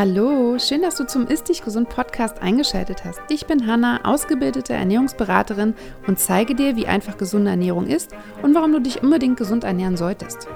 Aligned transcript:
Hallo, 0.00 0.58
schön, 0.58 0.80
dass 0.80 0.96
du 0.96 1.06
zum 1.06 1.26
Ist 1.26 1.50
Dich 1.50 1.60
Gesund 1.60 1.90
Podcast 1.90 2.38
eingeschaltet 2.38 3.04
hast. 3.04 3.20
Ich 3.28 3.44
bin 3.44 3.66
Hanna, 3.66 4.02
ausgebildete 4.06 4.72
Ernährungsberaterin 4.72 5.74
und 6.06 6.18
zeige 6.18 6.54
dir, 6.54 6.74
wie 6.74 6.86
einfach 6.86 7.18
gesunde 7.18 7.50
Ernährung 7.50 7.86
ist 7.86 8.12
und 8.42 8.54
warum 8.54 8.72
du 8.72 8.80
dich 8.80 9.02
unbedingt 9.02 9.36
gesund 9.36 9.62
ernähren 9.62 9.98
solltest. 9.98 10.48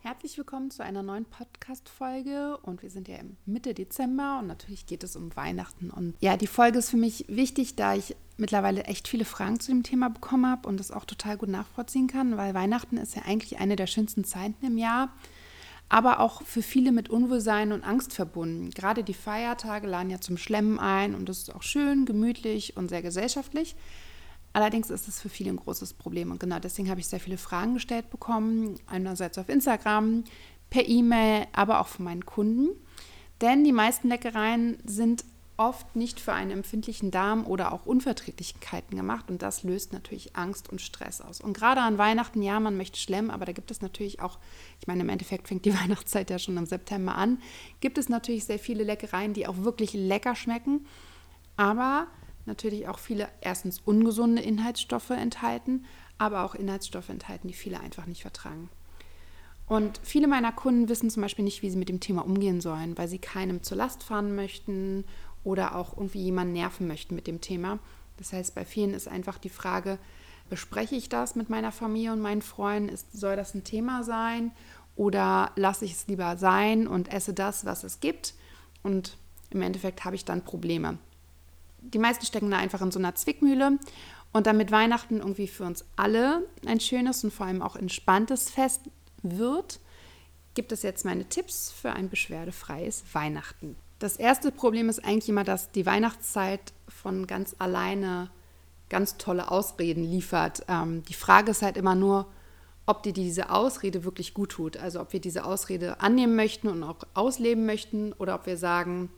Herzlich 0.00 0.36
willkommen 0.36 0.72
zu 0.72 0.82
einer 0.82 1.04
neuen 1.04 1.26
Podcast-Folge 1.26 2.56
und 2.62 2.82
wir 2.82 2.90
sind 2.90 3.06
ja 3.06 3.18
Mitte 3.46 3.72
Dezember 3.72 4.40
und 4.40 4.48
natürlich 4.48 4.86
geht 4.86 5.04
es 5.04 5.14
um 5.14 5.36
Weihnachten. 5.36 5.92
Und 5.92 6.14
ja, 6.18 6.36
die 6.36 6.48
Folge 6.48 6.80
ist 6.80 6.90
für 6.90 6.96
mich 6.96 7.26
wichtig, 7.28 7.76
da 7.76 7.94
ich 7.94 8.16
mittlerweile 8.36 8.82
echt 8.82 9.06
viele 9.06 9.24
Fragen 9.24 9.60
zu 9.60 9.70
dem 9.70 9.84
Thema 9.84 10.10
bekommen 10.10 10.50
habe 10.50 10.68
und 10.68 10.80
das 10.80 10.90
auch 10.90 11.04
total 11.04 11.36
gut 11.36 11.50
nachvollziehen 11.50 12.08
kann, 12.08 12.36
weil 12.36 12.52
Weihnachten 12.52 12.96
ist 12.96 13.14
ja 13.14 13.22
eigentlich 13.26 13.60
eine 13.60 13.76
der 13.76 13.86
schönsten 13.86 14.24
Zeiten 14.24 14.66
im 14.66 14.76
Jahr 14.76 15.10
aber 15.92 16.20
auch 16.20 16.40
für 16.40 16.62
viele 16.62 16.90
mit 16.90 17.10
Unwohlsein 17.10 17.70
und 17.70 17.84
Angst 17.84 18.14
verbunden. 18.14 18.70
Gerade 18.70 19.04
die 19.04 19.12
Feiertage 19.12 19.86
laden 19.86 20.08
ja 20.08 20.22
zum 20.22 20.38
Schlemmen 20.38 20.78
ein 20.78 21.14
und 21.14 21.28
das 21.28 21.40
ist 21.40 21.54
auch 21.54 21.62
schön, 21.62 22.06
gemütlich 22.06 22.78
und 22.78 22.88
sehr 22.88 23.02
gesellschaftlich. 23.02 23.76
Allerdings 24.54 24.88
ist 24.88 25.06
es 25.06 25.20
für 25.20 25.28
viele 25.28 25.50
ein 25.50 25.56
großes 25.56 25.92
Problem 25.92 26.30
und 26.30 26.40
genau 26.40 26.60
deswegen 26.60 26.88
habe 26.88 27.00
ich 27.00 27.08
sehr 27.08 27.20
viele 27.20 27.36
Fragen 27.36 27.74
gestellt 27.74 28.08
bekommen, 28.08 28.76
einerseits 28.86 29.36
auf 29.36 29.50
Instagram, 29.50 30.24
per 30.70 30.88
E-Mail, 30.88 31.46
aber 31.52 31.78
auch 31.78 31.88
von 31.88 32.06
meinen 32.06 32.24
Kunden. 32.24 32.70
Denn 33.42 33.62
die 33.62 33.72
meisten 33.72 34.08
Leckereien 34.08 34.78
sind 34.86 35.26
oft 35.62 35.94
nicht 35.94 36.18
für 36.18 36.32
einen 36.32 36.50
empfindlichen 36.50 37.12
Darm 37.12 37.46
oder 37.46 37.72
auch 37.72 37.86
Unverträglichkeiten 37.86 38.96
gemacht 38.96 39.30
und 39.30 39.42
das 39.42 39.62
löst 39.62 39.92
natürlich 39.92 40.34
Angst 40.34 40.68
und 40.68 40.80
Stress 40.80 41.20
aus. 41.20 41.40
Und 41.40 41.56
gerade 41.56 41.80
an 41.80 41.98
Weihnachten, 41.98 42.42
ja, 42.42 42.58
man 42.58 42.76
möchte 42.76 42.98
schlemmen, 42.98 43.30
aber 43.30 43.44
da 43.44 43.52
gibt 43.52 43.70
es 43.70 43.80
natürlich 43.80 44.20
auch, 44.20 44.38
ich 44.80 44.88
meine, 44.88 45.02
im 45.02 45.08
Endeffekt 45.08 45.46
fängt 45.46 45.64
die 45.64 45.74
Weihnachtszeit 45.80 46.30
ja 46.30 46.38
schon 46.40 46.56
im 46.56 46.66
September 46.66 47.14
an, 47.14 47.38
gibt 47.80 47.96
es 47.98 48.08
natürlich 48.08 48.44
sehr 48.44 48.58
viele 48.58 48.82
Leckereien, 48.82 49.34
die 49.34 49.46
auch 49.46 49.58
wirklich 49.58 49.92
lecker 49.92 50.34
schmecken, 50.34 50.84
aber 51.56 52.08
natürlich 52.44 52.88
auch 52.88 52.98
viele 52.98 53.28
erstens 53.40 53.80
ungesunde 53.84 54.42
Inhaltsstoffe 54.42 55.10
enthalten, 55.10 55.84
aber 56.18 56.42
auch 56.42 56.56
Inhaltsstoffe 56.56 57.08
enthalten, 57.08 57.46
die 57.46 57.54
viele 57.54 57.78
einfach 57.78 58.06
nicht 58.06 58.22
vertragen. 58.22 58.68
Und 59.68 60.00
viele 60.02 60.26
meiner 60.26 60.52
Kunden 60.52 60.88
wissen 60.88 61.08
zum 61.08 61.22
Beispiel 61.22 61.44
nicht, 61.44 61.62
wie 61.62 61.70
sie 61.70 61.78
mit 61.78 61.88
dem 61.88 62.00
Thema 62.00 62.26
umgehen 62.26 62.60
sollen, 62.60 62.98
weil 62.98 63.08
sie 63.08 63.18
keinem 63.18 63.62
zur 63.62 63.76
Last 63.76 64.02
fahren 64.02 64.34
möchten 64.34 65.04
oder 65.44 65.76
auch 65.76 65.96
irgendwie 65.96 66.22
jemanden 66.22 66.52
nerven 66.52 66.86
möchten 66.86 67.14
mit 67.14 67.26
dem 67.26 67.40
Thema. 67.40 67.78
Das 68.18 68.32
heißt, 68.32 68.54
bei 68.54 68.64
vielen 68.64 68.94
ist 68.94 69.08
einfach 69.08 69.38
die 69.38 69.48
Frage, 69.48 69.98
bespreche 70.48 70.94
ich 70.94 71.08
das 71.08 71.34
mit 71.34 71.50
meiner 71.50 71.72
Familie 71.72 72.12
und 72.12 72.20
meinen 72.20 72.42
Freunden? 72.42 72.88
Ist, 72.88 73.12
soll 73.12 73.36
das 73.36 73.54
ein 73.54 73.64
Thema 73.64 74.04
sein? 74.04 74.52
Oder 74.96 75.50
lasse 75.56 75.84
ich 75.84 75.92
es 75.92 76.06
lieber 76.06 76.36
sein 76.36 76.86
und 76.86 77.12
esse 77.12 77.32
das, 77.32 77.64
was 77.64 77.84
es 77.84 78.00
gibt? 78.00 78.34
Und 78.82 79.16
im 79.50 79.62
Endeffekt 79.62 80.04
habe 80.04 80.16
ich 80.16 80.24
dann 80.24 80.44
Probleme. 80.44 80.98
Die 81.80 81.98
meisten 81.98 82.26
stecken 82.26 82.50
da 82.50 82.58
einfach 82.58 82.82
in 82.82 82.90
so 82.90 82.98
einer 82.98 83.14
Zwickmühle. 83.14 83.78
Und 84.32 84.46
damit 84.46 84.70
Weihnachten 84.70 85.18
irgendwie 85.18 85.48
für 85.48 85.64
uns 85.64 85.84
alle 85.96 86.46
ein 86.66 86.80
schönes 86.80 87.22
und 87.22 87.32
vor 87.32 87.46
allem 87.46 87.60
auch 87.60 87.76
entspanntes 87.76 88.48
Fest 88.48 88.80
wird, 89.22 89.78
gibt 90.54 90.72
es 90.72 90.82
jetzt 90.82 91.04
meine 91.04 91.26
Tipps 91.26 91.70
für 91.70 91.92
ein 91.92 92.08
beschwerdefreies 92.08 93.04
Weihnachten. 93.12 93.76
Das 94.02 94.16
erste 94.16 94.50
Problem 94.50 94.88
ist 94.88 95.04
eigentlich 95.04 95.28
immer, 95.28 95.44
dass 95.44 95.70
die 95.70 95.86
Weihnachtszeit 95.86 96.72
von 96.88 97.28
ganz 97.28 97.54
alleine 97.60 98.32
ganz 98.88 99.16
tolle 99.16 99.48
Ausreden 99.48 100.02
liefert. 100.02 100.64
Ähm, 100.66 101.04
die 101.04 101.14
Frage 101.14 101.52
ist 101.52 101.62
halt 101.62 101.76
immer 101.76 101.94
nur, 101.94 102.26
ob 102.84 103.04
dir 103.04 103.12
diese 103.12 103.50
Ausrede 103.50 104.02
wirklich 104.02 104.34
gut 104.34 104.50
tut. 104.50 104.76
Also 104.76 105.00
ob 105.00 105.12
wir 105.12 105.20
diese 105.20 105.44
Ausrede 105.44 106.00
annehmen 106.00 106.34
möchten 106.34 106.66
und 106.66 106.82
auch 106.82 106.96
ausleben 107.14 107.64
möchten 107.64 108.12
oder 108.14 108.34
ob 108.34 108.46
wir 108.46 108.56
sagen, 108.56 109.08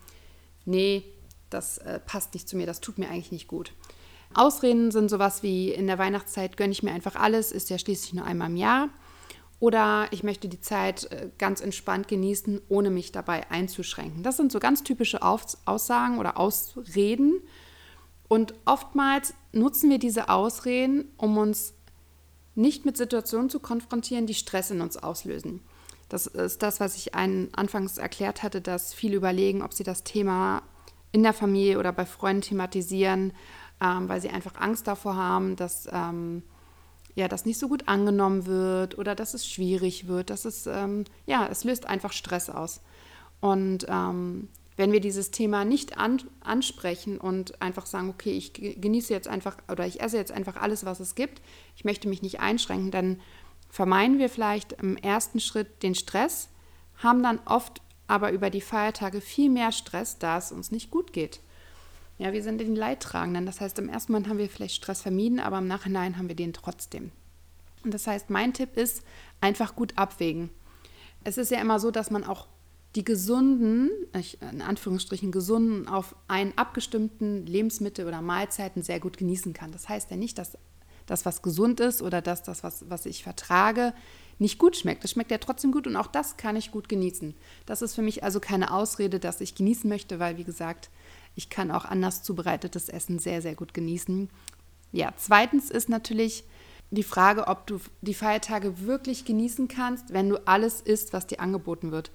nee, 0.66 1.02
das 1.48 1.78
äh, 1.78 1.98
passt 1.98 2.34
nicht 2.34 2.46
zu 2.46 2.58
mir, 2.58 2.66
das 2.66 2.82
tut 2.82 2.98
mir 2.98 3.08
eigentlich 3.08 3.32
nicht 3.32 3.48
gut. 3.48 3.72
Ausreden 4.34 4.90
sind 4.90 5.08
sowas 5.08 5.42
wie 5.42 5.70
in 5.70 5.86
der 5.86 5.96
Weihnachtszeit 5.96 6.58
gönne 6.58 6.72
ich 6.72 6.82
mir 6.82 6.92
einfach 6.92 7.16
alles, 7.16 7.52
ist 7.52 7.70
ja 7.70 7.78
schließlich 7.78 8.12
nur 8.12 8.26
einmal 8.26 8.50
im 8.50 8.56
Jahr. 8.56 8.90
Oder 9.64 10.08
ich 10.10 10.22
möchte 10.22 10.46
die 10.46 10.60
Zeit 10.60 11.10
äh, 11.10 11.30
ganz 11.38 11.62
entspannt 11.62 12.06
genießen, 12.06 12.60
ohne 12.68 12.90
mich 12.90 13.12
dabei 13.12 13.50
einzuschränken. 13.50 14.22
Das 14.22 14.36
sind 14.36 14.52
so 14.52 14.60
ganz 14.60 14.82
typische 14.82 15.22
Aussagen 15.22 16.18
oder 16.18 16.36
Ausreden. 16.36 17.40
Und 18.28 18.52
oftmals 18.66 19.32
nutzen 19.52 19.88
wir 19.88 19.96
diese 19.96 20.28
Ausreden, 20.28 21.06
um 21.16 21.38
uns 21.38 21.72
nicht 22.54 22.84
mit 22.84 22.98
Situationen 22.98 23.48
zu 23.48 23.58
konfrontieren, 23.58 24.26
die 24.26 24.34
Stress 24.34 24.70
in 24.70 24.82
uns 24.82 24.98
auslösen. 24.98 25.62
Das 26.10 26.26
ist 26.26 26.62
das, 26.62 26.78
was 26.78 26.98
ich 26.98 27.14
einen 27.14 27.48
anfangs 27.54 27.96
erklärt 27.96 28.42
hatte, 28.42 28.60
dass 28.60 28.92
viele 28.92 29.16
überlegen, 29.16 29.62
ob 29.62 29.72
sie 29.72 29.82
das 29.82 30.04
Thema 30.04 30.62
in 31.10 31.22
der 31.22 31.32
Familie 31.32 31.78
oder 31.78 31.92
bei 31.92 32.04
Freunden 32.04 32.42
thematisieren, 32.42 33.32
ähm, 33.80 34.10
weil 34.10 34.20
sie 34.20 34.28
einfach 34.28 34.60
Angst 34.60 34.86
davor 34.86 35.16
haben, 35.16 35.56
dass 35.56 35.88
ähm, 35.90 36.42
ja, 37.14 37.28
das 37.28 37.44
nicht 37.44 37.58
so 37.58 37.68
gut 37.68 37.88
angenommen 37.88 38.46
wird 38.46 38.98
oder 38.98 39.14
dass 39.14 39.34
es 39.34 39.46
schwierig 39.46 40.08
wird, 40.08 40.30
dass 40.30 40.44
es, 40.44 40.66
ähm, 40.66 41.04
ja, 41.26 41.46
es 41.50 41.64
löst 41.64 41.86
einfach 41.86 42.12
Stress 42.12 42.50
aus. 42.50 42.80
Und 43.40 43.86
ähm, 43.88 44.48
wenn 44.76 44.90
wir 44.90 45.00
dieses 45.00 45.30
Thema 45.30 45.64
nicht 45.64 45.96
an, 45.98 46.20
ansprechen 46.40 47.18
und 47.18 47.60
einfach 47.62 47.86
sagen, 47.86 48.08
okay, 48.08 48.32
ich 48.32 48.52
genieße 48.52 49.12
jetzt 49.12 49.28
einfach 49.28 49.56
oder 49.70 49.86
ich 49.86 50.00
esse 50.00 50.16
jetzt 50.16 50.32
einfach 50.32 50.56
alles, 50.56 50.84
was 50.84 50.98
es 50.98 51.14
gibt, 51.14 51.40
ich 51.76 51.84
möchte 51.84 52.08
mich 52.08 52.22
nicht 52.22 52.40
einschränken, 52.40 52.90
dann 52.90 53.20
vermeiden 53.68 54.18
wir 54.18 54.28
vielleicht 54.28 54.72
im 54.72 54.96
ersten 54.96 55.40
Schritt 55.40 55.82
den 55.82 55.94
Stress, 55.94 56.48
haben 56.96 57.22
dann 57.22 57.40
oft 57.44 57.80
aber 58.06 58.32
über 58.32 58.50
die 58.50 58.60
Feiertage 58.60 59.20
viel 59.20 59.50
mehr 59.50 59.72
Stress, 59.72 60.18
da 60.18 60.38
es 60.38 60.52
uns 60.52 60.70
nicht 60.70 60.90
gut 60.90 61.12
geht. 61.12 61.40
Ja, 62.18 62.32
wir 62.32 62.42
sind 62.42 62.60
den 62.60 62.76
Leidtragenden. 62.76 63.46
Das 63.46 63.60
heißt, 63.60 63.78
im 63.78 63.88
ersten 63.88 64.12
Moment 64.12 64.28
haben 64.28 64.38
wir 64.38 64.48
vielleicht 64.48 64.76
Stress 64.76 65.02
vermieden, 65.02 65.40
aber 65.40 65.58
im 65.58 65.66
Nachhinein 65.66 66.16
haben 66.16 66.28
wir 66.28 66.36
den 66.36 66.52
trotzdem. 66.52 67.10
Und 67.82 67.92
das 67.92 68.06
heißt, 68.06 68.30
mein 68.30 68.54
Tipp 68.54 68.76
ist, 68.76 69.02
einfach 69.40 69.76
gut 69.76 69.96
abwägen. 69.96 70.50
Es 71.24 71.38
ist 71.38 71.50
ja 71.50 71.60
immer 71.60 71.80
so, 71.80 71.90
dass 71.90 72.10
man 72.10 72.24
auch 72.24 72.46
die 72.94 73.04
gesunden, 73.04 73.90
in 74.40 74.62
Anführungsstrichen 74.62 75.32
gesunden, 75.32 75.88
auf 75.88 76.14
einen 76.28 76.56
abgestimmten 76.56 77.44
Lebensmittel 77.44 78.06
oder 78.06 78.22
Mahlzeiten 78.22 78.82
sehr 78.82 79.00
gut 79.00 79.16
genießen 79.16 79.52
kann. 79.52 79.72
Das 79.72 79.88
heißt 79.88 80.10
ja 80.10 80.16
nicht, 80.16 80.38
dass 80.38 80.56
das, 81.06 81.26
was 81.26 81.42
gesund 81.42 81.80
ist 81.80 82.02
oder 82.02 82.22
dass 82.22 82.42
das, 82.42 82.62
was, 82.62 82.88
was 82.88 83.04
ich 83.06 83.24
vertrage, 83.24 83.92
nicht 84.38 84.58
gut 84.58 84.76
schmeckt. 84.76 85.04
Das 85.04 85.10
schmeckt 85.10 85.30
ja 85.30 85.38
trotzdem 85.38 85.72
gut 85.72 85.86
und 85.86 85.96
auch 85.96 86.06
das 86.06 86.36
kann 86.36 86.56
ich 86.56 86.70
gut 86.70 86.88
genießen. 86.88 87.34
Das 87.66 87.82
ist 87.82 87.94
für 87.94 88.02
mich 88.02 88.22
also 88.22 88.40
keine 88.40 88.72
Ausrede, 88.72 89.18
dass 89.18 89.40
ich 89.40 89.54
genießen 89.54 89.88
möchte, 89.88 90.18
weil, 90.18 90.38
wie 90.38 90.44
gesagt, 90.44 90.88
ich 91.34 91.50
kann 91.50 91.70
auch 91.70 91.84
anders 91.84 92.22
zubereitetes 92.22 92.88
Essen 92.88 93.18
sehr, 93.18 93.42
sehr 93.42 93.54
gut 93.54 93.74
genießen. 93.74 94.30
Ja, 94.92 95.12
zweitens 95.16 95.70
ist 95.70 95.88
natürlich 95.88 96.44
die 96.90 97.02
Frage, 97.02 97.48
ob 97.48 97.66
du 97.66 97.80
die 98.02 98.14
Feiertage 98.14 98.80
wirklich 98.80 99.24
genießen 99.24 99.68
kannst, 99.68 100.12
wenn 100.12 100.28
du 100.28 100.46
alles 100.46 100.80
isst, 100.80 101.12
was 101.12 101.26
dir 101.26 101.40
angeboten 101.40 101.90
wird. 101.90 102.10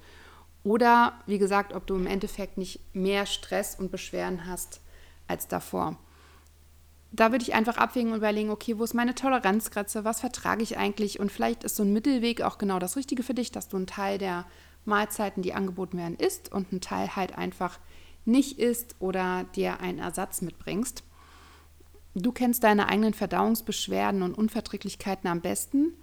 Oder, 0.62 1.14
wie 1.26 1.38
gesagt, 1.38 1.72
ob 1.74 1.86
du 1.86 1.94
im 1.96 2.06
Endeffekt 2.06 2.58
nicht 2.58 2.80
mehr 2.94 3.26
Stress 3.26 3.74
und 3.78 3.90
Beschwerden 3.90 4.46
hast 4.46 4.80
als 5.26 5.48
davor. 5.48 5.96
Da 7.12 7.32
würde 7.32 7.42
ich 7.42 7.54
einfach 7.54 7.76
abwägen 7.76 8.12
und 8.12 8.18
überlegen, 8.18 8.50
okay, 8.50 8.78
wo 8.78 8.84
ist 8.84 8.94
meine 8.94 9.14
Toleranzgrenze, 9.14 10.04
was 10.04 10.20
vertrage 10.20 10.62
ich 10.62 10.78
eigentlich? 10.78 11.18
Und 11.18 11.32
vielleicht 11.32 11.64
ist 11.64 11.76
so 11.76 11.82
ein 11.82 11.92
Mittelweg 11.92 12.42
auch 12.42 12.56
genau 12.56 12.78
das 12.78 12.96
Richtige 12.96 13.22
für 13.22 13.34
dich, 13.34 13.50
dass 13.50 13.68
du 13.68 13.76
einen 13.76 13.86
Teil 13.86 14.18
der 14.18 14.46
Mahlzeiten, 14.84 15.42
die 15.42 15.52
angeboten 15.52 15.98
werden, 15.98 16.16
isst 16.16 16.52
und 16.52 16.70
einen 16.70 16.80
Teil 16.80 17.16
halt 17.16 17.36
einfach 17.36 17.78
nicht 18.24 18.58
isst 18.58 18.96
oder 18.98 19.44
dir 19.54 19.80
einen 19.80 19.98
Ersatz 19.98 20.42
mitbringst. 20.42 21.02
Du 22.14 22.32
kennst 22.32 22.64
deine 22.64 22.88
eigenen 22.88 23.14
Verdauungsbeschwerden 23.14 24.22
und 24.22 24.34
Unverträglichkeiten 24.34 25.28
am 25.28 25.40
besten 25.40 25.94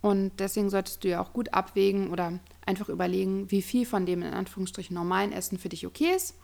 und 0.00 0.32
deswegen 0.38 0.70
solltest 0.70 1.02
du 1.02 1.08
ja 1.08 1.20
auch 1.20 1.32
gut 1.32 1.52
abwägen 1.54 2.10
oder 2.10 2.38
einfach 2.64 2.88
überlegen, 2.88 3.50
wie 3.50 3.62
viel 3.62 3.86
von 3.86 4.06
dem 4.06 4.22
in 4.22 4.32
Anführungsstrichen 4.32 4.94
normalen 4.94 5.32
Essen 5.32 5.58
für 5.58 5.68
dich 5.68 5.86
okay 5.86 6.12
ist, 6.14 6.36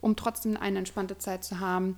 um 0.00 0.16
trotzdem 0.16 0.56
eine 0.56 0.78
entspannte 0.78 1.18
Zeit 1.18 1.44
zu 1.44 1.60
haben 1.60 1.96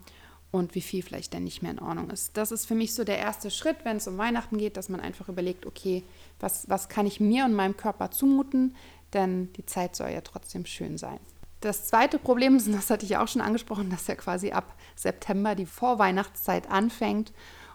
und 0.52 0.74
wie 0.74 0.80
viel 0.80 1.02
vielleicht 1.02 1.34
dann 1.34 1.44
nicht 1.44 1.62
mehr 1.62 1.72
in 1.72 1.80
Ordnung 1.80 2.10
ist. 2.10 2.36
Das 2.36 2.52
ist 2.52 2.66
für 2.66 2.74
mich 2.74 2.94
so 2.94 3.04
der 3.04 3.18
erste 3.18 3.50
Schritt, 3.50 3.78
wenn 3.84 3.96
es 3.96 4.06
um 4.06 4.18
Weihnachten 4.18 4.58
geht, 4.58 4.76
dass 4.76 4.88
man 4.88 5.00
einfach 5.00 5.28
überlegt, 5.28 5.66
okay, 5.66 6.04
was, 6.38 6.68
was 6.68 6.88
kann 6.88 7.06
ich 7.06 7.20
mir 7.20 7.44
und 7.44 7.54
meinem 7.54 7.76
Körper 7.76 8.10
zumuten, 8.10 8.76
denn 9.12 9.52
die 9.54 9.66
Zeit 9.66 9.96
soll 9.96 10.10
ja 10.10 10.20
trotzdem 10.20 10.66
schön 10.66 10.96
sein. 10.96 11.18
Das 11.60 11.86
zweite 11.86 12.18
Problem 12.18 12.56
ist, 12.56 12.66
und 12.66 12.72
das 12.72 12.88
hatte 12.88 13.04
ich 13.04 13.18
auch 13.18 13.28
schon 13.28 13.42
angesprochen, 13.42 13.90
dass 13.90 14.06
ja 14.06 14.14
quasi 14.14 14.52
ab 14.52 14.74
September 14.96 15.54
die 15.54 15.66
Vorweihnachtszeit 15.66 16.70
anfängt 16.70 17.32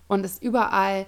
und 0.08 0.26
es 0.26 0.40
überall 0.42 1.06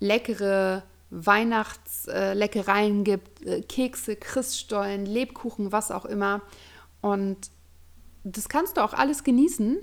leckere 0.00 0.82
Weihnachtsleckereien 1.10 3.04
gibt, 3.04 3.44
äh, 3.44 3.62
Kekse, 3.62 4.16
Christstollen, 4.16 5.06
Lebkuchen, 5.06 5.72
was 5.72 5.90
auch 5.90 6.04
immer. 6.04 6.42
Und 7.00 7.50
das 8.22 8.48
kannst 8.48 8.76
du 8.76 8.84
auch 8.84 8.92
alles 8.92 9.24
genießen, 9.24 9.78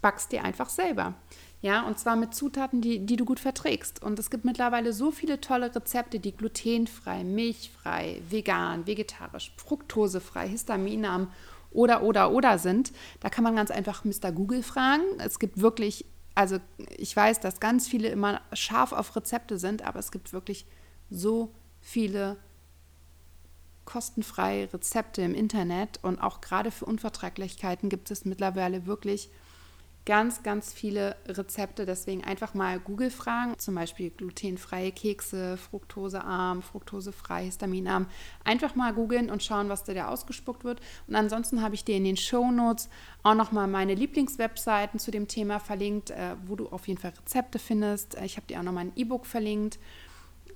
backst 0.00 0.32
dir 0.32 0.44
einfach 0.44 0.68
selber. 0.68 1.14
Ja, 1.62 1.86
und 1.86 1.96
zwar 1.96 2.16
mit 2.16 2.34
Zutaten, 2.34 2.80
die, 2.80 3.06
die 3.06 3.14
du 3.14 3.24
gut 3.24 3.38
verträgst. 3.38 4.02
Und 4.02 4.18
es 4.18 4.30
gibt 4.30 4.44
mittlerweile 4.44 4.92
so 4.92 5.12
viele 5.12 5.40
tolle 5.40 5.72
Rezepte, 5.72 6.18
die 6.18 6.36
glutenfrei, 6.36 7.22
milchfrei, 7.22 8.20
vegan, 8.28 8.86
vegetarisch, 8.88 9.52
fruktosefrei, 9.56 10.48
histaminarm 10.48 11.30
oder, 11.74 12.02
oder, 12.02 12.32
oder 12.32 12.58
sind. 12.58 12.92
Da 13.20 13.30
kann 13.30 13.44
man 13.44 13.56
ganz 13.56 13.70
einfach 13.70 14.04
Mr. 14.04 14.32
Google 14.32 14.62
fragen. 14.62 15.02
Es 15.18 15.38
gibt 15.38 15.60
wirklich, 15.60 16.04
also 16.34 16.58
ich 16.96 17.14
weiß, 17.14 17.40
dass 17.40 17.60
ganz 17.60 17.88
viele 17.88 18.08
immer 18.08 18.40
scharf 18.52 18.92
auf 18.92 19.14
Rezepte 19.16 19.58
sind, 19.58 19.82
aber 19.82 19.98
es 19.98 20.10
gibt 20.10 20.32
wirklich 20.32 20.66
so 21.10 21.54
viele 21.80 22.36
kostenfreie 23.84 24.72
Rezepte 24.72 25.22
im 25.22 25.34
Internet 25.34 25.98
und 26.02 26.20
auch 26.20 26.40
gerade 26.40 26.70
für 26.70 26.84
Unverträglichkeiten 26.84 27.88
gibt 27.88 28.10
es 28.10 28.24
mittlerweile 28.24 28.86
wirklich 28.86 29.28
ganz, 30.04 30.42
ganz 30.42 30.72
viele 30.72 31.16
Rezepte. 31.26 31.86
Deswegen 31.86 32.24
einfach 32.24 32.54
mal 32.54 32.80
Google 32.80 33.10
fragen, 33.10 33.58
zum 33.58 33.74
Beispiel 33.74 34.10
glutenfreie 34.10 34.92
Kekse, 34.92 35.56
fruktosearm, 35.56 36.62
fruktosefrei, 36.62 37.44
histaminarm. 37.44 38.06
Einfach 38.44 38.74
mal 38.74 38.92
googeln 38.92 39.30
und 39.30 39.42
schauen, 39.42 39.68
was 39.68 39.84
da 39.84 40.08
ausgespuckt 40.08 40.64
wird. 40.64 40.80
Und 41.06 41.14
ansonsten 41.14 41.62
habe 41.62 41.74
ich 41.74 41.84
dir 41.84 41.96
in 41.96 42.04
den 42.04 42.16
Show 42.16 42.50
Notes 42.50 42.88
auch 43.22 43.34
nochmal 43.34 43.68
meine 43.68 43.94
Lieblingswebseiten 43.94 44.98
zu 44.98 45.10
dem 45.10 45.28
Thema 45.28 45.60
verlinkt, 45.60 46.10
äh, 46.10 46.36
wo 46.46 46.56
du 46.56 46.68
auf 46.68 46.88
jeden 46.88 47.00
Fall 47.00 47.12
Rezepte 47.18 47.58
findest. 47.58 48.16
Ich 48.22 48.36
habe 48.36 48.46
dir 48.46 48.58
auch 48.58 48.64
nochmal 48.64 48.86
ein 48.86 48.92
E-Book 48.96 49.26
verlinkt 49.26 49.78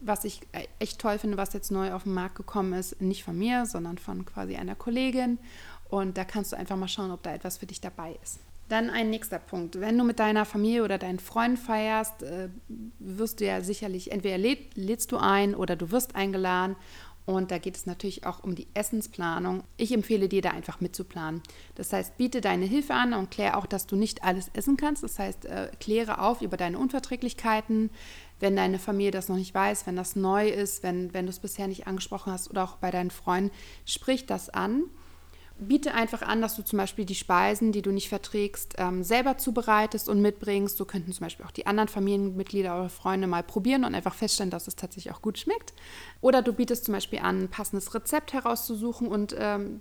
was 0.00 0.24
ich 0.24 0.42
äh, 0.52 0.66
echt 0.78 1.00
toll 1.00 1.18
finde, 1.18 1.38
was 1.38 1.54
jetzt 1.54 1.70
neu 1.70 1.94
auf 1.94 2.02
den 2.02 2.12
Markt 2.12 2.34
gekommen 2.36 2.74
ist, 2.74 3.00
nicht 3.00 3.24
von 3.24 3.36
mir, 3.36 3.64
sondern 3.64 3.96
von 3.96 4.26
quasi 4.26 4.56
einer 4.56 4.74
Kollegin. 4.74 5.38
Und 5.88 6.18
da 6.18 6.24
kannst 6.24 6.52
du 6.52 6.56
einfach 6.56 6.76
mal 6.76 6.86
schauen, 6.86 7.10
ob 7.10 7.22
da 7.22 7.32
etwas 7.32 7.58
für 7.58 7.66
dich 7.66 7.80
dabei 7.80 8.18
ist. 8.22 8.40
Dann 8.68 8.90
ein 8.90 9.10
nächster 9.10 9.38
Punkt. 9.38 9.80
Wenn 9.80 9.96
du 9.96 10.02
mit 10.02 10.18
deiner 10.18 10.44
Familie 10.44 10.82
oder 10.82 10.98
deinen 10.98 11.20
Freunden 11.20 11.56
feierst, 11.56 12.22
äh, 12.22 12.48
wirst 12.98 13.40
du 13.40 13.46
ja 13.46 13.60
sicherlich, 13.60 14.10
entweder 14.10 14.38
läd, 14.38 14.76
lädst 14.76 15.12
du 15.12 15.18
ein 15.18 15.54
oder 15.54 15.76
du 15.76 15.92
wirst 15.92 16.16
eingeladen. 16.16 16.76
Und 17.26 17.50
da 17.50 17.58
geht 17.58 17.76
es 17.76 17.86
natürlich 17.86 18.24
auch 18.24 18.44
um 18.44 18.54
die 18.54 18.68
Essensplanung. 18.72 19.64
Ich 19.76 19.92
empfehle 19.92 20.28
dir 20.28 20.42
da 20.42 20.50
einfach 20.50 20.80
mitzuplanen. 20.80 21.42
Das 21.74 21.92
heißt, 21.92 22.16
biete 22.16 22.40
deine 22.40 22.66
Hilfe 22.66 22.94
an 22.94 23.14
und 23.14 23.32
kläre 23.32 23.56
auch, 23.56 23.66
dass 23.66 23.86
du 23.88 23.96
nicht 23.96 24.22
alles 24.22 24.48
essen 24.54 24.76
kannst. 24.76 25.02
Das 25.02 25.18
heißt, 25.18 25.44
äh, 25.44 25.70
kläre 25.80 26.20
auf 26.20 26.40
über 26.40 26.56
deine 26.56 26.78
Unverträglichkeiten. 26.78 27.90
Wenn 28.38 28.54
deine 28.54 28.78
Familie 28.78 29.10
das 29.10 29.28
noch 29.28 29.36
nicht 29.36 29.54
weiß, 29.54 29.88
wenn 29.88 29.96
das 29.96 30.14
neu 30.14 30.48
ist, 30.48 30.84
wenn, 30.84 31.12
wenn 31.14 31.26
du 31.26 31.30
es 31.30 31.40
bisher 31.40 31.66
nicht 31.66 31.88
angesprochen 31.88 32.32
hast 32.32 32.48
oder 32.48 32.62
auch 32.62 32.76
bei 32.76 32.92
deinen 32.92 33.10
Freunden, 33.10 33.50
sprich 33.84 34.26
das 34.26 34.48
an 34.48 34.84
biete 35.58 35.94
einfach 35.94 36.22
an, 36.22 36.40
dass 36.40 36.56
du 36.56 36.62
zum 36.62 36.78
Beispiel 36.78 37.04
die 37.04 37.14
Speisen, 37.14 37.72
die 37.72 37.82
du 37.82 37.90
nicht 37.90 38.08
verträgst, 38.08 38.74
ähm, 38.78 39.02
selber 39.02 39.38
zubereitest 39.38 40.08
und 40.08 40.20
mitbringst. 40.20 40.76
So 40.76 40.84
könnten 40.84 41.12
zum 41.12 41.24
Beispiel 41.24 41.46
auch 41.46 41.50
die 41.50 41.66
anderen 41.66 41.88
Familienmitglieder 41.88 42.78
oder 42.78 42.88
Freunde 42.88 43.26
mal 43.26 43.42
probieren 43.42 43.84
und 43.84 43.94
einfach 43.94 44.14
feststellen, 44.14 44.50
dass 44.50 44.68
es 44.68 44.76
tatsächlich 44.76 45.14
auch 45.14 45.22
gut 45.22 45.38
schmeckt. 45.38 45.72
Oder 46.20 46.42
du 46.42 46.52
bietest 46.52 46.84
zum 46.84 46.94
Beispiel 46.94 47.20
an, 47.20 47.44
ein 47.44 47.48
passendes 47.48 47.94
Rezept 47.94 48.32
herauszusuchen 48.32 49.08
und 49.08 49.34
ähm, 49.38 49.80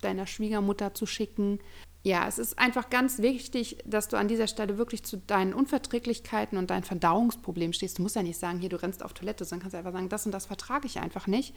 deiner 0.00 0.26
Schwiegermutter 0.26 0.94
zu 0.94 1.06
schicken 1.06 1.60
ja, 2.02 2.26
es 2.26 2.38
ist 2.38 2.58
einfach 2.58 2.88
ganz 2.88 3.18
wichtig, 3.18 3.78
dass 3.84 4.08
du 4.08 4.16
an 4.16 4.26
dieser 4.26 4.46
Stelle 4.46 4.78
wirklich 4.78 5.04
zu 5.04 5.18
deinen 5.18 5.52
Unverträglichkeiten 5.52 6.56
und 6.56 6.70
deinen 6.70 6.82
Verdauungsproblemen 6.82 7.74
stehst. 7.74 7.98
Du 7.98 8.02
musst 8.02 8.16
ja 8.16 8.22
nicht 8.22 8.38
sagen, 8.38 8.58
hier, 8.58 8.70
du 8.70 8.80
rennst 8.80 9.04
auf 9.04 9.12
Toilette, 9.12 9.44
sondern 9.44 9.64
kannst 9.64 9.76
einfach 9.76 9.92
sagen, 9.92 10.08
das 10.08 10.24
und 10.24 10.32
das 10.32 10.46
vertrage 10.46 10.86
ich 10.86 10.98
einfach 10.98 11.26
nicht. 11.26 11.54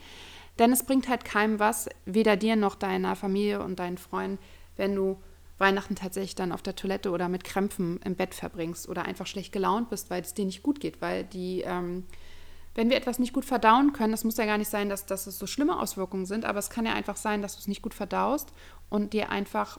Denn 0.58 0.70
es 0.70 0.84
bringt 0.84 1.08
halt 1.08 1.24
keinem 1.24 1.58
was, 1.60 1.88
weder 2.04 2.36
dir 2.36 2.56
noch 2.56 2.74
deiner 2.74 3.16
Familie 3.16 3.62
und 3.62 3.78
deinen 3.78 3.96
Freunden, 3.96 4.38
wenn 4.76 4.94
du 4.94 5.16
Weihnachten 5.56 5.94
tatsächlich 5.94 6.34
dann 6.34 6.52
auf 6.52 6.60
der 6.60 6.76
Toilette 6.76 7.10
oder 7.10 7.30
mit 7.30 7.44
Krämpfen 7.44 7.98
im 8.04 8.14
Bett 8.14 8.34
verbringst 8.34 8.86
oder 8.86 9.06
einfach 9.06 9.26
schlecht 9.26 9.52
gelaunt 9.52 9.88
bist, 9.88 10.10
weil 10.10 10.20
es 10.20 10.34
dir 10.34 10.44
nicht 10.44 10.62
gut 10.62 10.78
geht. 10.78 11.00
Weil 11.00 11.24
die, 11.24 11.62
ähm, 11.62 12.04
wenn 12.74 12.90
wir 12.90 12.98
etwas 12.98 13.18
nicht 13.18 13.32
gut 13.32 13.46
verdauen 13.46 13.94
können, 13.94 14.10
das 14.10 14.24
muss 14.24 14.36
ja 14.36 14.44
gar 14.44 14.58
nicht 14.58 14.68
sein, 14.68 14.90
dass, 14.90 15.06
dass 15.06 15.26
es 15.26 15.38
so 15.38 15.46
schlimme 15.46 15.80
Auswirkungen 15.80 16.26
sind, 16.26 16.44
aber 16.44 16.58
es 16.58 16.68
kann 16.68 16.84
ja 16.84 16.92
einfach 16.92 17.16
sein, 17.16 17.40
dass 17.40 17.54
du 17.54 17.60
es 17.60 17.68
nicht 17.68 17.80
gut 17.80 17.94
verdaust 17.94 18.52
und 18.90 19.14
dir 19.14 19.30
einfach 19.30 19.78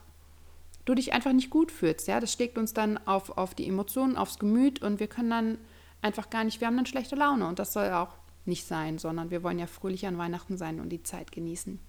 du 0.85 0.95
dich 0.95 1.13
einfach 1.13 1.33
nicht 1.33 1.49
gut 1.49 1.71
fühlst. 1.71 2.07
Ja? 2.07 2.19
Das 2.19 2.31
schlägt 2.31 2.57
uns 2.57 2.73
dann 2.73 2.97
auf, 3.05 3.37
auf 3.37 3.55
die 3.55 3.67
Emotionen, 3.67 4.15
aufs 4.15 4.39
Gemüt 4.39 4.81
und 4.81 4.99
wir 4.99 5.07
können 5.07 5.29
dann 5.29 5.57
einfach 6.01 6.29
gar 6.29 6.43
nicht, 6.43 6.61
wir 6.61 6.67
haben 6.67 6.77
dann 6.77 6.85
schlechte 6.85 7.15
Laune 7.15 7.47
und 7.47 7.59
das 7.59 7.73
soll 7.73 7.89
auch 7.91 8.15
nicht 8.45 8.67
sein, 8.67 8.99
sondern 8.99 9.31
wir 9.31 9.43
wollen 9.43 9.59
ja 9.59 9.67
fröhlich 9.67 10.05
an 10.05 10.17
Weihnachten 10.17 10.57
sein 10.57 10.79
und 10.79 10.89
die 10.89 11.03
Zeit 11.03 11.31
genießen. 11.31 11.79